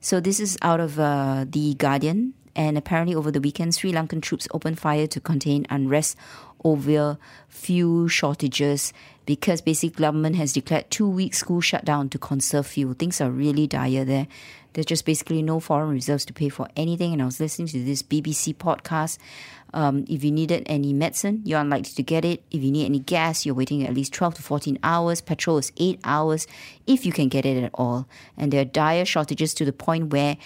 So 0.00 0.20
this 0.20 0.38
is 0.38 0.58
out 0.60 0.80
of 0.80 0.98
uh, 0.98 1.46
the 1.48 1.74
Guardian, 1.74 2.34
and 2.54 2.76
apparently 2.76 3.14
over 3.14 3.30
the 3.30 3.40
weekend, 3.40 3.74
Sri 3.74 3.92
Lankan 3.92 4.20
troops 4.20 4.46
opened 4.52 4.78
fire 4.78 5.06
to 5.06 5.20
contain 5.20 5.66
unrest 5.70 6.16
over 6.64 7.18
fuel 7.48 8.08
shortages 8.08 8.92
because 9.26 9.60
basic 9.60 9.96
government 9.96 10.36
has 10.36 10.52
declared 10.52 10.90
two 10.90 11.08
week 11.08 11.34
school 11.34 11.60
shutdown 11.60 12.08
to 12.10 12.18
conserve 12.18 12.66
fuel. 12.66 12.94
Things 12.94 13.20
are 13.20 13.30
really 13.30 13.66
dire 13.66 14.04
there. 14.04 14.26
There's 14.72 14.86
just 14.86 15.04
basically 15.04 15.42
no 15.42 15.60
foreign 15.60 15.90
reserves 15.90 16.24
to 16.26 16.32
pay 16.32 16.48
for 16.48 16.68
anything. 16.76 17.12
And 17.12 17.22
I 17.22 17.24
was 17.24 17.40
listening 17.40 17.68
to 17.68 17.84
this 17.84 18.02
BBC 18.02 18.56
podcast. 18.56 19.18
Um, 19.74 20.04
if 20.08 20.22
you 20.22 20.30
needed 20.30 20.64
any 20.66 20.92
medicine, 20.92 21.42
you're 21.44 21.60
unlikely 21.60 21.92
to 21.94 22.02
get 22.02 22.24
it. 22.24 22.42
If 22.50 22.62
you 22.62 22.70
need 22.70 22.84
any 22.84 22.98
gas, 22.98 23.46
you're 23.46 23.54
waiting 23.54 23.86
at 23.86 23.94
least 23.94 24.12
12 24.12 24.34
to 24.34 24.42
14 24.42 24.78
hours. 24.82 25.20
Petrol 25.20 25.58
is 25.58 25.72
8 25.76 26.00
hours 26.04 26.46
if 26.86 27.06
you 27.06 27.12
can 27.12 27.28
get 27.28 27.46
it 27.46 27.62
at 27.62 27.70
all. 27.74 28.06
And 28.36 28.52
there 28.52 28.60
are 28.60 28.66
dire 28.66 29.04
shortages 29.04 29.54
to 29.54 29.64
the 29.64 29.72
point 29.72 30.12
where 30.12 30.36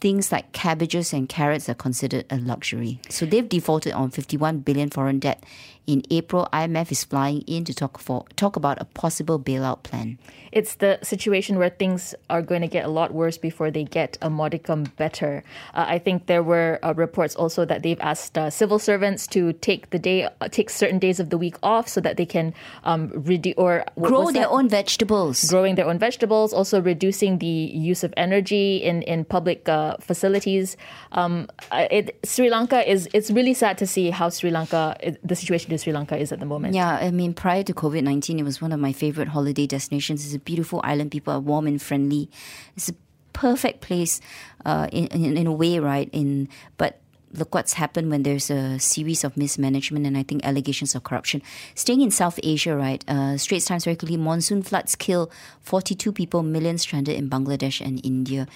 things 0.00 0.30
like 0.30 0.52
cabbages 0.52 1.12
and 1.12 1.28
carrots 1.28 1.68
are 1.68 1.74
considered 1.74 2.26
a 2.30 2.36
luxury. 2.36 3.00
So 3.08 3.26
they've 3.26 3.48
defaulted 3.48 3.92
on 3.92 4.10
51 4.10 4.60
billion 4.60 4.90
foreign 4.90 5.18
debt 5.18 5.42
in 5.86 6.02
April, 6.10 6.48
IMF 6.52 6.90
is 6.90 7.04
flying 7.04 7.42
in 7.42 7.64
to 7.64 7.74
talk 7.74 7.98
for 7.98 8.24
talk 8.34 8.56
about 8.56 8.80
a 8.80 8.84
possible 8.84 9.38
bailout 9.38 9.82
plan. 9.82 10.18
It's 10.56 10.76
the 10.76 10.98
situation 11.02 11.58
where 11.58 11.68
things 11.68 12.14
are 12.30 12.40
going 12.40 12.62
to 12.62 12.66
get 12.66 12.86
a 12.86 12.88
lot 12.88 13.12
worse 13.12 13.36
before 13.36 13.70
they 13.70 13.84
get 13.84 14.16
a 14.22 14.30
modicum 14.30 14.84
better. 14.96 15.44
Uh, 15.74 15.84
I 15.86 15.98
think 15.98 16.24
there 16.32 16.42
were 16.42 16.78
uh, 16.82 16.94
reports 16.96 17.36
also 17.36 17.66
that 17.66 17.82
they've 17.82 18.00
asked 18.00 18.38
uh, 18.38 18.48
civil 18.48 18.78
servants 18.78 19.26
to 19.36 19.52
take 19.52 19.90
the 19.90 19.98
day, 19.98 20.24
uh, 20.24 20.48
take 20.48 20.70
certain 20.70 20.98
days 20.98 21.20
of 21.20 21.28
the 21.28 21.36
week 21.36 21.56
off 21.62 21.88
so 21.88 22.00
that 22.00 22.16
they 22.16 22.24
can 22.24 22.54
um, 22.84 23.12
reduce 23.14 23.52
or 23.58 23.84
grow 24.00 24.30
their 24.30 24.44
that? 24.44 24.48
own 24.48 24.66
vegetables. 24.66 25.44
Growing 25.50 25.74
their 25.74 25.86
own 25.86 25.98
vegetables, 25.98 26.54
also 26.54 26.80
reducing 26.80 27.36
the 27.36 27.46
use 27.46 28.02
of 28.02 28.14
energy 28.16 28.78
in 28.78 29.02
in 29.02 29.26
public 29.26 29.68
uh, 29.68 29.98
facilities. 30.00 30.78
Um, 31.12 31.48
uh, 31.70 31.86
it, 31.90 32.18
Sri 32.24 32.48
Lanka 32.48 32.80
is. 32.90 33.10
It's 33.12 33.30
really 33.30 33.52
sad 33.52 33.76
to 33.76 33.86
see 33.86 34.08
how 34.08 34.30
Sri 34.30 34.50
Lanka 34.50 34.96
the 35.22 35.36
situation 35.36 35.70
in 35.70 35.76
Sri 35.76 35.92
Lanka 35.92 36.16
is 36.16 36.32
at 36.32 36.40
the 36.40 36.46
moment. 36.46 36.74
Yeah, 36.74 36.96
I 36.96 37.10
mean, 37.10 37.34
prior 37.34 37.62
to 37.62 37.74
COVID 37.74 38.02
19, 38.04 38.38
it 38.38 38.42
was 38.42 38.62
one 38.62 38.72
of 38.72 38.80
my 38.80 38.94
favorite 38.94 39.28
holiday 39.28 39.66
destinations. 39.66 40.24
Beautiful 40.46 40.80
island. 40.84 41.10
People 41.10 41.34
are 41.34 41.40
warm 41.40 41.66
and 41.66 41.82
friendly. 41.82 42.30
It's 42.76 42.88
a 42.88 42.94
perfect 43.34 43.82
place 43.82 44.20
uh, 44.64 44.86
in, 44.92 45.06
in, 45.08 45.36
in 45.36 45.46
a 45.46 45.52
way, 45.52 45.78
right? 45.78 46.08
In 46.12 46.48
But 46.78 47.00
look 47.36 47.52
what's 47.54 47.74
happened 47.74 48.08
when 48.08 48.22
there's 48.22 48.48
a 48.48 48.78
series 48.78 49.24
of 49.24 49.36
mismanagement 49.36 50.06
and 50.06 50.16
I 50.16 50.22
think 50.22 50.40
allegations 50.46 50.94
of 50.94 51.02
corruption. 51.02 51.42
Staying 51.74 52.00
in 52.00 52.10
South 52.10 52.40
Asia, 52.42 52.72
right? 52.74 53.04
Uh, 53.06 53.36
Straits 53.36 53.66
Times 53.66 53.84
very 53.84 53.96
quickly: 53.96 54.16
monsoon 54.16 54.62
floods 54.62 54.96
kill 54.96 55.28
42 55.60 56.12
people, 56.12 56.42
millions 56.42 56.82
stranded 56.88 57.16
in 57.18 57.28
Bangladesh 57.28 57.84
and 57.84 58.00
India. 58.06 58.46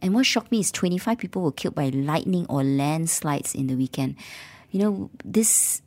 And 0.00 0.14
what 0.14 0.24
shocked 0.24 0.50
me 0.50 0.60
is 0.60 0.72
25 0.72 1.18
people 1.18 1.42
were 1.42 1.52
killed 1.52 1.74
by 1.74 1.90
lightning 1.92 2.46
or 2.48 2.64
landslides 2.64 3.52
in 3.54 3.66
the 3.66 3.74
weekend. 3.76 4.16
You 4.70 4.78
know, 4.80 5.10
this 5.24 5.82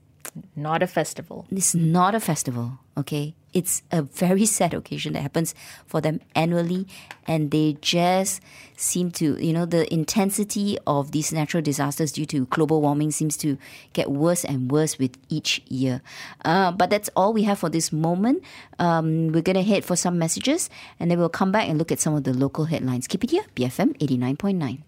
Not 0.56 0.84
a 0.84 0.88
festival. 0.88 1.46
this 1.50 1.74
is 1.74 1.82
not 1.82 2.14
a 2.14 2.20
festival, 2.20 2.78
okay? 2.98 3.36
It's 3.54 3.84
a 3.92 4.02
very 4.02 4.46
sad 4.58 4.74
occasion 4.74 5.14
that 5.14 5.22
happens 5.22 5.54
for 5.86 6.02
them 6.02 6.22
annually, 6.36 6.88
and 7.28 7.52
they 7.52 7.78
just 7.82 8.42
seem 8.76 9.12
to, 9.12 9.44
you 9.44 9.54
know, 9.54 9.66
the 9.66 9.92
intensity 9.94 10.78
of 10.86 11.12
these 11.12 11.32
natural 11.32 11.62
disasters 11.62 12.12
due 12.12 12.26
to 12.28 12.46
global 12.48 12.82
warming 12.82 13.12
seems 13.12 13.38
to 13.38 13.58
get 13.94 14.12
worse 14.12 14.44
and 14.44 14.72
worse 14.72 14.98
with 14.98 15.18
each 15.30 15.62
year. 15.68 16.02
Uh, 16.44 16.72
but 16.72 16.90
that's 16.90 17.10
all 17.16 17.34
we 17.34 17.44
have 17.44 17.60
for 17.60 17.70
this 17.70 17.92
moment. 17.92 18.44
Um, 18.80 19.32
we're 19.32 19.42
going 19.42 19.56
to 19.56 19.64
head 19.64 19.86
for 19.86 19.96
some 19.96 20.18
messages, 20.18 20.70
and 21.00 21.10
then 21.10 21.20
we'll 21.20 21.30
come 21.30 21.52
back 21.52 21.70
and 21.70 21.78
look 21.78 21.92
at 21.92 22.00
some 22.00 22.16
of 22.16 22.24
the 22.24 22.34
local 22.34 22.66
headlines. 22.66 23.08
Keep 23.08 23.24
it 23.26 23.32
here, 23.32 23.44
BFM 23.56 23.98
89.9. 24.00 24.84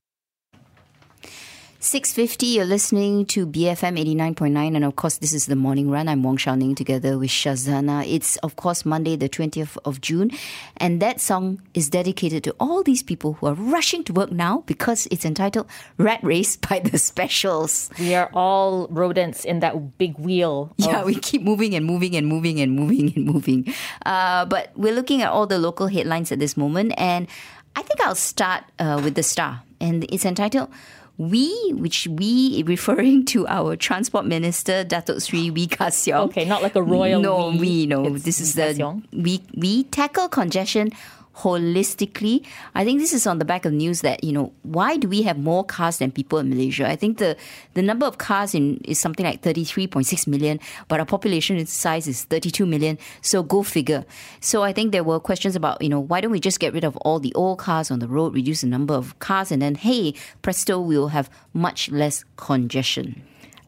650, 1.85 2.47
you're 2.47 2.65
listening 2.65 3.27
to 3.27 3.45
BFM 3.45 4.03
89.9, 4.03 4.75
and 4.75 4.83
of 4.83 4.95
course, 4.95 5.17
this 5.19 5.33
is 5.33 5.45
the 5.45 5.55
morning 5.55 5.91
run. 5.91 6.07
I'm 6.09 6.23
Wong 6.23 6.35
Shao 6.35 6.55
Ning 6.55 6.73
together 6.73 7.19
with 7.19 7.29
Shazana. 7.29 8.03
It's, 8.11 8.37
of 8.37 8.55
course, 8.55 8.85
Monday, 8.85 9.15
the 9.15 9.29
20th 9.29 9.77
of 9.85 10.01
June, 10.01 10.31
and 10.77 10.99
that 10.99 11.21
song 11.21 11.61
is 11.75 11.87
dedicated 11.91 12.43
to 12.45 12.55
all 12.59 12.81
these 12.81 13.03
people 13.03 13.33
who 13.33 13.45
are 13.45 13.53
rushing 13.53 14.03
to 14.05 14.13
work 14.13 14.31
now 14.31 14.63
because 14.65 15.07
it's 15.11 15.25
entitled 15.25 15.67
Rat 15.99 16.21
Race 16.23 16.57
by 16.69 16.79
the 16.79 16.97
Specials. 16.97 17.91
We 17.99 18.15
are 18.15 18.31
all 18.33 18.87
rodents 18.89 19.45
in 19.45 19.59
that 19.59 19.99
big 19.99 20.17
wheel. 20.17 20.73
of- 20.79 20.85
Yeah, 20.85 21.03
we 21.03 21.13
keep 21.13 21.43
moving 21.43 21.75
and 21.75 21.85
moving 21.85 22.15
and 22.15 22.25
moving 22.25 22.59
and 22.61 22.73
moving 22.75 23.13
and 23.15 23.25
moving. 23.25 23.71
Uh, 24.03 24.45
but 24.45 24.71
we're 24.75 24.95
looking 24.95 25.21
at 25.21 25.29
all 25.29 25.45
the 25.45 25.59
local 25.59 25.85
headlines 25.85 26.31
at 26.31 26.39
this 26.39 26.57
moment, 26.57 26.93
and 26.97 27.27
I 27.75 27.83
think 27.83 28.01
I'll 28.01 28.15
start 28.15 28.63
uh, 28.79 28.99
with 29.03 29.13
the 29.13 29.21
star, 29.23 29.61
and 29.79 30.03
it's 30.11 30.25
entitled. 30.25 30.69
We, 31.17 31.71
which 31.73 32.07
we 32.11 32.63
referring 32.67 33.25
to 33.25 33.47
our 33.47 33.75
transport 33.75 34.25
minister 34.25 34.83
Datuk 34.83 35.21
Sri 35.21 35.49
Wee 35.49 35.67
Ka 35.67 35.85
Siong. 35.87 36.27
Okay, 36.27 36.45
not 36.45 36.61
like 36.61 36.75
a 36.75 36.83
royal 36.83 37.21
No, 37.21 37.49
we. 37.51 37.59
we 37.59 37.85
no. 37.85 38.17
This 38.17 38.39
is 38.39 38.55
Wee 38.55 38.73
the 38.73 39.01
we 39.13 39.41
we 39.55 39.83
tackle 39.85 40.27
congestion 40.27 40.91
holistically. 41.37 42.45
I 42.73 42.83
think 42.85 42.99
this 42.99 43.13
is 43.13 43.27
on 43.27 43.39
the 43.39 43.45
back 43.45 43.65
of 43.65 43.73
news 43.73 44.01
that 44.01 44.23
you 44.23 44.31
know 44.31 44.53
why 44.63 44.97
do 44.97 45.07
we 45.07 45.23
have 45.23 45.37
more 45.37 45.63
cars 45.63 45.97
than 45.97 46.11
people 46.11 46.39
in 46.39 46.49
Malaysia? 46.49 46.87
I 46.87 46.95
think 46.95 47.17
the 47.17 47.35
the 47.73 47.81
number 47.81 48.05
of 48.05 48.17
cars 48.17 48.55
in 48.55 48.79
is 48.85 48.99
something 48.99 49.25
like 49.25 49.41
thirty 49.41 49.63
three 49.63 49.87
point 49.87 50.07
six 50.07 50.27
million, 50.27 50.59
but 50.87 50.99
our 50.99 51.05
population 51.05 51.65
size 51.65 52.07
is 52.07 52.23
thirty 52.23 52.51
two 52.51 52.65
million. 52.65 52.97
So 53.21 53.43
go 53.43 53.63
figure. 53.63 54.05
So 54.39 54.63
I 54.63 54.73
think 54.73 54.91
there 54.91 55.03
were 55.03 55.19
questions 55.19 55.55
about 55.55 55.81
you 55.81 55.89
know 55.89 55.99
why 55.99 56.21
don't 56.21 56.31
we 56.31 56.39
just 56.39 56.59
get 56.59 56.73
rid 56.73 56.83
of 56.83 56.95
all 56.97 57.19
the 57.19 57.33
old 57.33 57.59
cars 57.59 57.91
on 57.91 57.99
the 57.99 58.07
road, 58.07 58.33
reduce 58.33 58.61
the 58.61 58.67
number 58.67 58.93
of 58.93 59.17
cars, 59.19 59.51
and 59.51 59.61
then 59.61 59.75
hey 59.75 60.13
presto, 60.41 60.79
we'll 60.79 61.09
have 61.09 61.29
much 61.53 61.91
less 61.91 62.23
congestion. 62.37 63.21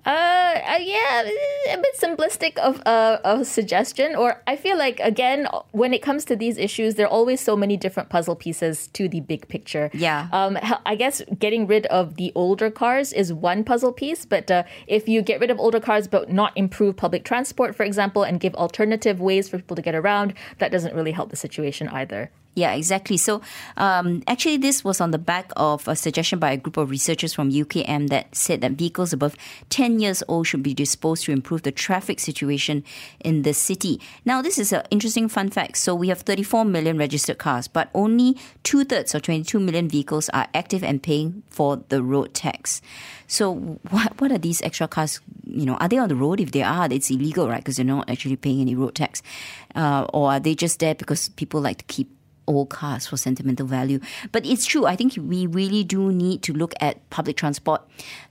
Uh, 0.08 0.10
uh, 0.10 0.80
yeah, 0.80 1.30
a 1.74 1.78
bit 1.78 1.98
simplistic 1.98 2.58
of 2.60 2.82
uh, 2.86 3.20
a 3.26 3.44
suggestion. 3.44 4.16
Or 4.16 4.42
I 4.48 4.56
feel 4.56 4.78
like 4.78 5.02
again, 5.02 5.50
when 5.72 5.94
it 5.94 6.02
comes 6.02 6.24
to 6.26 6.36
these 6.38 6.58
issues, 6.58 6.96
there 6.96 7.08
are 7.08 7.10
always 7.10 7.42
so 7.42 7.58
many 7.58 7.76
different 7.76 8.08
puzzle 8.08 8.36
pieces 8.38 8.88
to 8.94 9.10
the 9.10 9.20
big 9.20 9.50
picture. 9.50 9.90
Yeah. 9.94 10.30
Um, 10.32 10.58
I 10.86 10.96
guess 10.96 11.22
getting 11.38 11.68
rid 11.68 11.88
of 11.88 12.16
the 12.16 12.32
older 12.36 12.72
cars 12.72 13.12
is 13.12 13.34
one 13.34 13.66
puzzle 13.66 13.92
piece, 13.92 14.26
but 14.26 14.50
uh, 14.50 14.64
if 14.88 15.10
you 15.10 15.22
get 15.22 15.42
rid 15.42 15.52
of 15.52 15.60
older 15.60 15.82
cars 15.82 16.08
but 16.08 16.32
not 16.32 16.54
improve 16.56 16.96
public 16.96 17.26
transport, 17.26 17.76
for 17.76 17.84
example, 17.84 18.24
and 18.24 18.40
give 18.40 18.56
alternative 18.56 19.20
ways 19.20 19.50
for 19.50 19.58
people 19.58 19.76
to 19.76 19.82
get 19.82 19.94
around, 19.94 20.34
that 20.60 20.72
doesn't 20.72 20.96
really 20.96 21.12
help 21.12 21.32
the 21.32 21.36
situation 21.36 21.90
either. 21.90 22.32
Yeah, 22.58 22.74
exactly. 22.74 23.18
So, 23.18 23.42
um, 23.78 24.24
actually, 24.26 24.58
this 24.58 24.84
was 24.84 25.00
on 25.00 25.12
the 25.12 25.20
back 25.20 25.52
of 25.56 25.88
a 25.88 25.96
suggestion 25.96 26.40
by 26.40 26.50
a 26.50 26.58
group 26.58 26.78
of 26.78 26.90
researchers 26.90 27.32
from 27.32 27.52
UKM 27.52 28.10
that 28.10 28.34
said 28.34 28.62
that 28.62 28.72
vehicles 28.72 29.14
above 29.14 29.36
10 29.70 30.00
years 30.00 30.24
old 30.28 30.48
should 30.48 30.64
be 30.64 30.74
disposed 30.74 31.26
to 31.26 31.32
improve 31.32 31.62
the 31.62 31.72
traffic 31.72 32.20
situation 32.20 32.84
in 33.20 33.44
the 33.44 33.54
city. 33.54 34.02
Now, 34.26 34.42
this 34.42 34.58
is 34.58 34.74
an 34.74 34.82
interesting 34.90 35.30
fun 35.30 35.52
fact. 35.52 35.78
So, 35.78 35.94
we 35.94 36.08
have 36.08 36.22
34 36.22 36.66
million 36.66 36.98
registered 36.98 37.38
cars, 37.38 37.68
but 37.68 37.92
only 37.94 38.36
two 38.64 38.84
thirds 38.84 39.14
or 39.14 39.20
22 39.20 39.60
million 39.60 39.88
vehicles 39.88 40.28
are 40.30 40.48
active 40.56 40.84
and 40.84 41.04
paying 41.04 41.44
for 41.52 41.84
the 41.90 42.02
road 42.02 42.34
tax. 42.34 42.82
So, 43.28 43.54
what 43.92 44.20
what 44.20 44.32
are 44.32 44.40
these 44.40 44.64
extra 44.64 44.88
cars? 44.88 45.22
You 45.46 45.68
know, 45.68 45.76
are 45.76 45.88
they 45.88 46.00
on 46.00 46.10
the 46.10 46.16
road? 46.16 46.40
If 46.40 46.54
they 46.54 46.64
are, 46.64 46.88
it's 46.90 47.12
illegal, 47.12 47.48
right? 47.48 47.60
Because 47.60 47.76
they're 47.76 47.86
not 47.86 48.10
actually 48.10 48.36
paying 48.36 48.62
any 48.62 48.74
road 48.74 48.96
tax, 48.96 49.22
uh, 49.76 50.08
or 50.12 50.32
are 50.32 50.40
they 50.40 50.56
just 50.56 50.80
there 50.80 50.96
because 50.96 51.30
people 51.30 51.62
like 51.62 51.78
to 51.78 51.86
keep 51.86 52.17
old 52.48 52.70
cars 52.70 53.06
for 53.06 53.18
sentimental 53.18 53.68
value. 53.68 54.00
But 54.32 54.46
it's 54.46 54.66
true. 54.66 54.86
I 54.86 54.96
think 54.96 55.18
we 55.18 55.46
really 55.46 55.84
do 55.84 56.12
need 56.12 56.42
to 56.44 56.54
look 56.54 56.74
at 56.80 57.08
public 57.10 57.38
transport, 57.38 57.82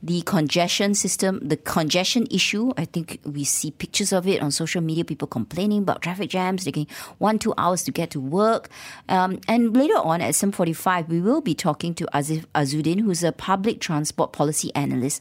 the 0.02 0.22
congestion 0.22 0.94
system, 0.94 1.40
the 1.42 1.56
congestion 1.56 2.26
issue. 2.30 2.72
I 2.76 2.86
think 2.86 3.20
we 3.24 3.44
see 3.44 3.70
pictures 3.70 4.12
of 4.12 4.26
it 4.26 4.42
on 4.42 4.50
social 4.50 4.80
media. 4.80 5.04
People 5.04 5.28
complaining 5.28 5.82
about 5.82 6.02
traffic 6.02 6.30
jams, 6.30 6.64
taking 6.64 6.86
one 7.18 7.38
two 7.38 7.54
hours 7.58 7.82
to 7.84 7.92
get 7.92 8.10
to 8.10 8.20
work. 8.20 8.68
Um, 9.08 9.40
and 9.46 9.76
later 9.76 9.98
on 9.98 10.20
at 10.20 10.34
7:45, 10.34 11.08
we 11.08 11.20
will 11.20 11.40
be 11.40 11.54
talking 11.54 11.94
to 11.94 12.06
Azif 12.14 12.44
Azuddin, 12.54 13.00
who's 13.00 13.22
a 13.22 13.32
public 13.32 13.80
transport 13.80 14.32
policy 14.32 14.74
analyst, 14.74 15.20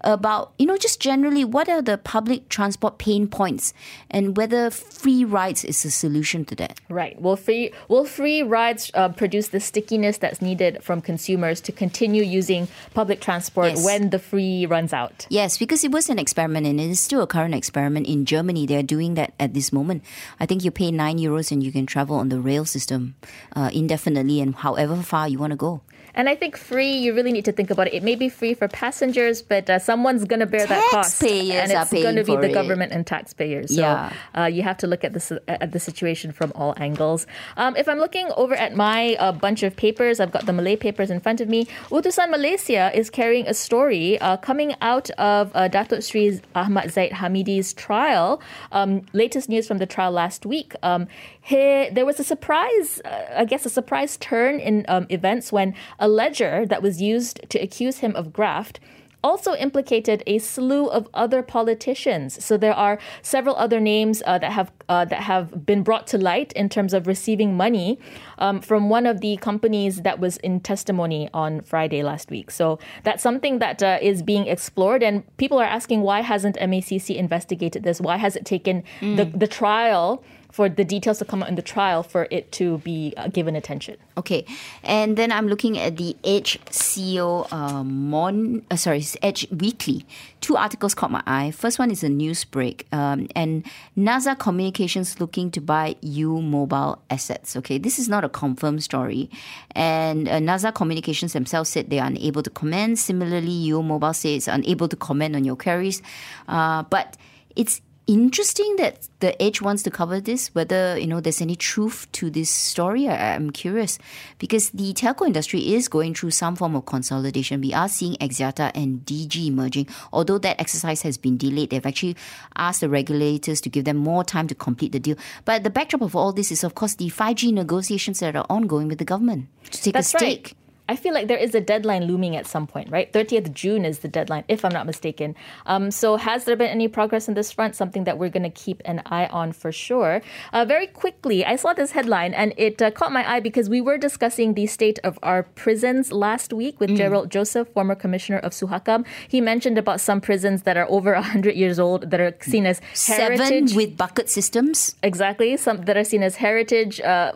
about 0.00 0.52
you 0.58 0.66
know 0.66 0.76
just 0.76 1.00
generally 1.00 1.44
what 1.44 1.68
are 1.68 1.80
the 1.82 1.96
public 1.98 2.48
transport 2.48 2.98
pain 2.98 3.26
points 3.28 3.72
and 4.10 4.36
whether 4.36 4.70
free 4.70 5.24
rides 5.24 5.64
is 5.64 5.84
a 5.84 5.90
solution 5.90 6.44
to 6.44 6.54
that. 6.56 6.80
Right. 6.88 7.20
Will 7.20 7.36
free 7.36 7.72
will 7.88 8.04
free 8.04 8.42
rides 8.42 8.90
uh, 8.94 9.08
produce 9.10 9.48
the 9.48 9.60
stickiness 9.60 10.18
that's 10.18 10.42
needed 10.42 10.82
from 10.82 11.00
consumers 11.00 11.60
to 11.62 11.72
continue 11.72 12.22
using 12.22 12.68
public 12.94 13.20
transport 13.20 13.68
Yes. 13.74 13.84
when 13.84 14.10
the 14.10 14.18
free 14.18 14.66
runs 14.66 14.92
out? 14.92 15.26
Yes, 15.30 15.56
because 15.58 15.84
it 15.84 15.90
was 15.90 16.08
an 16.10 16.18
experiment 16.18 16.66
and 16.66 16.80
it 16.80 16.90
is 16.90 17.00
still 17.00 17.22
a 17.22 17.26
current 17.26 17.54
experiment 17.54 18.06
in 18.06 18.24
Germany. 18.24 18.66
They're 18.66 18.82
doing 18.82 19.14
that 19.14 19.32
at 19.40 19.54
this 19.54 19.72
moment. 19.72 20.02
I 20.40 20.46
think 20.46 20.64
you 20.64 20.70
pay 20.70 20.90
nine 20.90 21.18
euros 21.18 21.50
and 21.50 21.62
you 21.62 21.72
can 21.72 21.86
travel 21.86 22.16
on 22.16 22.28
the 22.28 22.40
rail 22.40 22.64
system 22.64 23.14
uh, 23.56 23.70
indefinitely 23.72 24.40
and 24.40 24.54
however 24.54 24.96
far 25.02 25.28
you 25.28 25.38
want 25.38 25.52
to 25.52 25.56
go. 25.56 25.80
And 26.14 26.28
I 26.28 26.34
think 26.34 26.56
free, 26.56 26.92
you 26.92 27.14
really 27.14 27.32
need 27.32 27.44
to 27.46 27.52
think 27.52 27.70
about 27.70 27.88
it. 27.88 27.94
It 27.94 28.02
may 28.02 28.14
be 28.14 28.28
free 28.28 28.54
for 28.54 28.68
passengers, 28.68 29.42
but 29.42 29.68
uh, 29.68 29.78
someone's 29.78 30.24
going 30.24 30.40
to 30.40 30.46
bear 30.46 30.66
that 30.66 30.90
cost, 30.90 31.20
Taxpayers 31.20 31.70
and 31.70 31.72
it's 31.72 31.90
going 31.92 32.16
to 32.16 32.24
be 32.24 32.36
the 32.36 32.50
it. 32.50 32.52
government 32.52 32.92
and 32.92 33.06
taxpayers. 33.06 33.74
So 33.74 33.80
Yeah. 33.82 34.12
uh, 34.36 34.44
you 34.44 34.62
have 34.62 34.78
to 34.78 34.86
look 34.86 35.02
at 35.04 35.12
this 35.12 35.32
at 35.48 35.72
the 35.72 35.80
situation 35.80 36.32
from 36.32 36.52
all 36.54 36.74
angles. 36.76 37.26
Um, 37.56 37.76
if 37.76 37.88
I'm 37.88 37.98
looking 37.98 38.30
over 38.36 38.54
at 38.54 38.74
my 38.76 39.16
uh, 39.18 39.32
bunch 39.32 39.62
of 39.62 39.74
papers, 39.76 40.20
I've 40.20 40.30
got 40.30 40.46
the 40.46 40.52
Malay 40.52 40.76
papers 40.76 41.10
in 41.10 41.20
front 41.20 41.40
of 41.40 41.48
me. 41.48 41.66
Utusan 41.90 42.30
Malaysia 42.30 42.90
is 42.94 43.10
carrying 43.10 43.46
a 43.48 43.54
story 43.54 44.18
uh, 44.20 44.36
coming 44.38 44.74
out 44.80 45.10
of 45.18 45.50
uh, 45.54 45.68
Datuk 45.68 46.02
Sri 46.08 46.40
Ahmad 46.54 46.90
Zahid 46.92 47.12
Hamidi's 47.12 47.72
trial. 47.74 48.40
Um, 48.72 49.02
latest 49.12 49.48
news 49.48 49.66
from 49.66 49.78
the 49.78 49.86
trial 49.86 50.12
last 50.12 50.46
week. 50.46 50.74
Um, 50.82 51.06
he, 51.44 51.90
there 51.92 52.06
was 52.06 52.18
a 52.18 52.24
surprise, 52.24 53.02
uh, 53.04 53.26
I 53.36 53.44
guess, 53.44 53.66
a 53.66 53.70
surprise 53.70 54.16
turn 54.16 54.58
in 54.60 54.86
um, 54.88 55.06
events 55.10 55.52
when 55.52 55.74
a 55.98 56.08
ledger 56.08 56.64
that 56.64 56.82
was 56.82 57.02
used 57.02 57.48
to 57.50 57.58
accuse 57.58 57.98
him 57.98 58.16
of 58.16 58.32
graft 58.32 58.80
also 59.24 59.54
implicated 59.54 60.22
a 60.26 60.38
slew 60.38 60.86
of 60.86 61.08
other 61.14 61.42
politicians. 61.42 62.44
So 62.44 62.58
there 62.58 62.74
are 62.74 62.98
several 63.22 63.56
other 63.56 63.80
names 63.80 64.22
uh, 64.26 64.38
that 64.38 64.52
have 64.52 64.70
uh, 64.88 65.06
that 65.06 65.20
have 65.20 65.64
been 65.64 65.82
brought 65.82 66.06
to 66.08 66.18
light 66.18 66.52
in 66.52 66.68
terms 66.68 66.92
of 66.92 67.06
receiving 67.06 67.56
money 67.56 67.98
um, 68.38 68.60
from 68.60 68.90
one 68.90 69.06
of 69.06 69.22
the 69.22 69.38
companies 69.38 70.02
that 70.02 70.20
was 70.20 70.36
in 70.38 70.60
testimony 70.60 71.30
on 71.32 71.62
Friday 71.62 72.02
last 72.02 72.30
week. 72.30 72.50
So 72.50 72.78
that's 73.02 73.22
something 73.22 73.60
that 73.60 73.82
uh, 73.82 73.98
is 74.02 74.22
being 74.22 74.46
explored, 74.46 75.02
and 75.02 75.24
people 75.38 75.58
are 75.58 75.64
asking 75.78 76.02
why 76.02 76.20
hasn't 76.20 76.56
MACC 76.56 77.16
investigated 77.16 77.82
this? 77.82 78.00
Why 78.00 78.18
has 78.18 78.36
it 78.36 78.44
taken 78.44 78.84
the 79.00 79.24
the 79.24 79.46
trial? 79.46 80.22
For 80.54 80.68
the 80.68 80.84
details 80.84 81.18
to 81.18 81.24
come 81.24 81.42
out 81.42 81.48
in 81.48 81.56
the 81.56 81.62
trial, 81.62 82.04
for 82.04 82.28
it 82.30 82.52
to 82.52 82.78
be 82.78 83.12
uh, 83.16 83.26
given 83.26 83.56
attention. 83.56 83.96
Okay, 84.16 84.46
and 84.84 85.16
then 85.16 85.32
I'm 85.32 85.48
looking 85.48 85.76
at 85.80 85.96
the 85.96 86.14
CEO 86.22 87.50
uh, 87.50 87.82
Mon, 87.82 88.62
uh, 88.70 88.76
sorry, 88.76 89.04
Edge 89.20 89.48
Weekly. 89.50 90.06
Two 90.40 90.56
articles 90.56 90.94
caught 90.94 91.10
my 91.10 91.24
eye. 91.26 91.50
First 91.50 91.80
one 91.80 91.90
is 91.90 92.04
a 92.04 92.08
news 92.08 92.44
break, 92.44 92.86
um, 92.92 93.26
and 93.34 93.64
NASA 93.98 94.38
Communications 94.38 95.18
looking 95.18 95.50
to 95.50 95.60
buy 95.60 95.96
U 96.02 96.40
Mobile 96.40 97.02
assets. 97.10 97.56
Okay, 97.56 97.76
this 97.76 97.98
is 97.98 98.08
not 98.08 98.22
a 98.22 98.28
confirmed 98.28 98.84
story, 98.84 99.30
and 99.72 100.28
uh, 100.28 100.38
NASA 100.38 100.72
Communications 100.72 101.32
themselves 101.32 101.68
said 101.68 101.90
they 101.90 101.98
are 101.98 102.06
unable 102.06 102.44
to 102.44 102.50
comment. 102.50 103.00
Similarly, 103.00 103.50
U 103.74 103.82
Mobile 103.82 104.14
says 104.14 104.46
unable 104.46 104.86
to 104.86 104.94
comment 104.94 105.34
on 105.34 105.44
your 105.44 105.56
queries, 105.56 106.00
uh, 106.46 106.84
but 106.84 107.16
it's 107.56 107.80
interesting 108.06 108.76
that 108.76 109.08
the 109.20 109.40
Edge 109.42 109.60
wants 109.60 109.82
to 109.84 109.90
cover 109.90 110.20
this. 110.20 110.48
Whether 110.54 110.98
you 110.98 111.06
know 111.06 111.20
there's 111.20 111.40
any 111.40 111.56
truth 111.56 112.06
to 112.12 112.30
this 112.30 112.50
story, 112.50 113.08
I, 113.08 113.34
I'm 113.34 113.50
curious 113.50 113.98
because 114.38 114.70
the 114.70 114.92
telco 114.92 115.26
industry 115.26 115.74
is 115.74 115.88
going 115.88 116.14
through 116.14 116.32
some 116.32 116.56
form 116.56 116.74
of 116.76 116.86
consolidation. 116.86 117.60
We 117.60 117.72
are 117.72 117.88
seeing 117.88 118.16
Axiata 118.16 118.72
and 118.74 119.04
Digi 119.06 119.52
merging. 119.52 119.88
Although 120.12 120.38
that 120.38 120.60
exercise 120.60 121.02
has 121.02 121.16
been 121.16 121.36
delayed, 121.36 121.70
they've 121.70 121.86
actually 121.86 122.16
asked 122.56 122.80
the 122.80 122.88
regulators 122.88 123.60
to 123.62 123.68
give 123.68 123.84
them 123.84 123.96
more 123.96 124.24
time 124.24 124.46
to 124.48 124.54
complete 124.54 124.92
the 124.92 125.00
deal. 125.00 125.16
But 125.44 125.62
the 125.62 125.70
backdrop 125.70 126.02
of 126.02 126.14
all 126.14 126.32
this 126.32 126.50
is, 126.52 126.64
of 126.64 126.74
course, 126.74 126.94
the 126.94 127.10
5G 127.10 127.52
negotiations 127.52 128.20
that 128.20 128.36
are 128.36 128.46
ongoing 128.50 128.88
with 128.88 128.98
the 128.98 129.04
government 129.04 129.48
to 129.70 129.82
take 129.82 129.94
That's 129.94 130.14
a 130.14 130.18
stake. 130.18 130.44
Right. 130.46 130.63
I 130.88 130.96
feel 130.96 131.14
like 131.14 131.28
there 131.28 131.38
is 131.38 131.54
a 131.54 131.60
deadline 131.60 132.04
looming 132.04 132.36
at 132.36 132.46
some 132.46 132.66
point, 132.66 132.90
right? 132.90 133.10
30th 133.10 133.54
June 133.54 133.86
is 133.86 134.00
the 134.00 134.08
deadline, 134.08 134.44
if 134.48 134.64
I'm 134.64 134.72
not 134.72 134.84
mistaken. 134.84 135.34
Um, 135.64 135.90
so, 135.90 136.16
has 136.16 136.44
there 136.44 136.56
been 136.56 136.68
any 136.68 136.88
progress 136.88 137.26
on 137.26 137.34
this 137.34 137.50
front? 137.50 137.74
Something 137.74 138.04
that 138.04 138.18
we're 138.18 138.28
going 138.28 138.42
to 138.42 138.50
keep 138.50 138.82
an 138.84 139.00
eye 139.06 139.26
on 139.26 139.52
for 139.52 139.72
sure. 139.72 140.20
Uh, 140.52 140.66
very 140.66 140.86
quickly, 140.86 141.44
I 141.44 141.56
saw 141.56 141.72
this 141.72 141.92
headline 141.92 142.34
and 142.34 142.52
it 142.58 142.82
uh, 142.82 142.90
caught 142.90 143.12
my 143.12 143.28
eye 143.28 143.40
because 143.40 143.70
we 143.70 143.80
were 143.80 143.96
discussing 143.96 144.54
the 144.54 144.66
state 144.66 144.98
of 145.04 145.18
our 145.22 145.44
prisons 145.44 146.12
last 146.12 146.52
week 146.52 146.78
with 146.80 146.90
mm. 146.90 146.96
Gerald 146.96 147.30
Joseph, 147.30 147.68
former 147.68 147.94
commissioner 147.94 148.38
of 148.40 148.52
Suhakam. 148.52 149.06
He 149.26 149.40
mentioned 149.40 149.78
about 149.78 150.02
some 150.02 150.20
prisons 150.20 150.62
that 150.62 150.76
are 150.76 150.86
over 150.90 151.12
100 151.14 151.54
years 151.54 151.78
old 151.78 152.10
that 152.10 152.20
are 152.20 152.36
seen 152.42 152.66
as 152.66 152.80
heritage. 153.06 153.70
Seven 153.70 153.76
with 153.76 153.96
bucket 153.96 154.28
systems. 154.28 154.96
Exactly. 155.02 155.56
Some 155.56 155.82
that 155.86 155.96
are 155.96 156.04
seen 156.04 156.22
as 156.22 156.36
heritage. 156.36 157.00
Uh, 157.00 157.32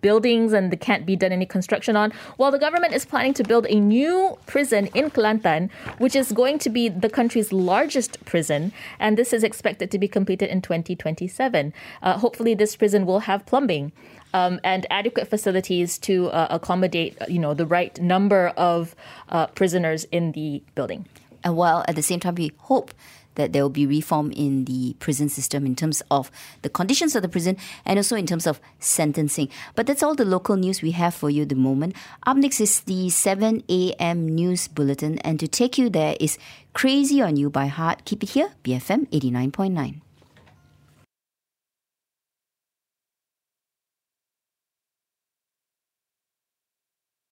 buildings 0.00 0.52
and 0.52 0.70
there 0.70 0.78
can't 0.78 1.06
be 1.06 1.16
done 1.16 1.32
any 1.32 1.46
construction 1.46 1.96
on. 1.96 2.12
While 2.36 2.50
the 2.50 2.58
government 2.58 2.94
is 2.94 3.04
planning 3.04 3.34
to 3.34 3.44
build 3.44 3.66
a 3.68 3.80
new 3.80 4.38
prison 4.46 4.86
in 4.94 5.10
Kelantan, 5.10 5.70
which 5.98 6.16
is 6.16 6.32
going 6.32 6.58
to 6.60 6.70
be 6.70 6.88
the 6.88 7.10
country's 7.10 7.52
largest 7.52 8.24
prison, 8.24 8.72
and 8.98 9.18
this 9.18 9.32
is 9.32 9.42
expected 9.42 9.90
to 9.90 9.98
be 9.98 10.08
completed 10.08 10.50
in 10.50 10.62
2027. 10.62 11.72
Uh, 12.02 12.18
hopefully, 12.18 12.54
this 12.54 12.76
prison 12.76 13.06
will 13.06 13.20
have 13.20 13.46
plumbing. 13.46 13.92
Um, 14.32 14.58
and 14.64 14.84
adequate 14.90 15.28
facilities 15.28 15.96
to 15.98 16.28
uh, 16.30 16.48
accommodate, 16.50 17.16
you 17.28 17.38
know, 17.38 17.54
the 17.54 17.66
right 17.66 17.96
number 18.00 18.48
of 18.56 18.96
uh, 19.28 19.46
prisoners 19.46 20.06
in 20.10 20.32
the 20.32 20.60
building. 20.74 21.06
And 21.44 21.56
while 21.56 21.84
at 21.86 21.94
the 21.94 22.02
same 22.02 22.18
time, 22.18 22.34
we 22.34 22.50
hope 22.58 22.92
that 23.34 23.52
there 23.52 23.62
will 23.62 23.70
be 23.70 23.86
reform 23.86 24.32
in 24.32 24.64
the 24.64 24.94
prison 24.98 25.28
system 25.28 25.66
in 25.66 25.74
terms 25.74 26.02
of 26.10 26.30
the 26.62 26.68
conditions 26.68 27.14
of 27.14 27.22
the 27.22 27.28
prison 27.28 27.56
and 27.84 27.98
also 27.98 28.16
in 28.16 28.26
terms 28.26 28.46
of 28.46 28.60
sentencing. 28.78 29.48
But 29.74 29.86
that's 29.86 30.02
all 30.02 30.14
the 30.14 30.24
local 30.24 30.56
news 30.56 30.82
we 30.82 30.92
have 30.92 31.14
for 31.14 31.30
you 31.30 31.42
at 31.42 31.48
the 31.48 31.54
moment. 31.54 31.94
Up 32.26 32.36
next 32.36 32.60
is 32.60 32.80
the 32.80 33.10
7 33.10 33.62
a.m. 33.68 34.28
news 34.28 34.68
bulletin, 34.68 35.18
and 35.20 35.38
to 35.40 35.48
take 35.48 35.78
you 35.78 35.88
there 35.90 36.16
is 36.20 36.38
Crazy 36.74 37.22
on 37.22 37.36
You 37.36 37.50
by 37.50 37.66
Heart. 37.66 38.04
Keep 38.04 38.24
it 38.24 38.30
here, 38.30 38.50
BFM 38.64 39.06
89.9. 39.10 40.00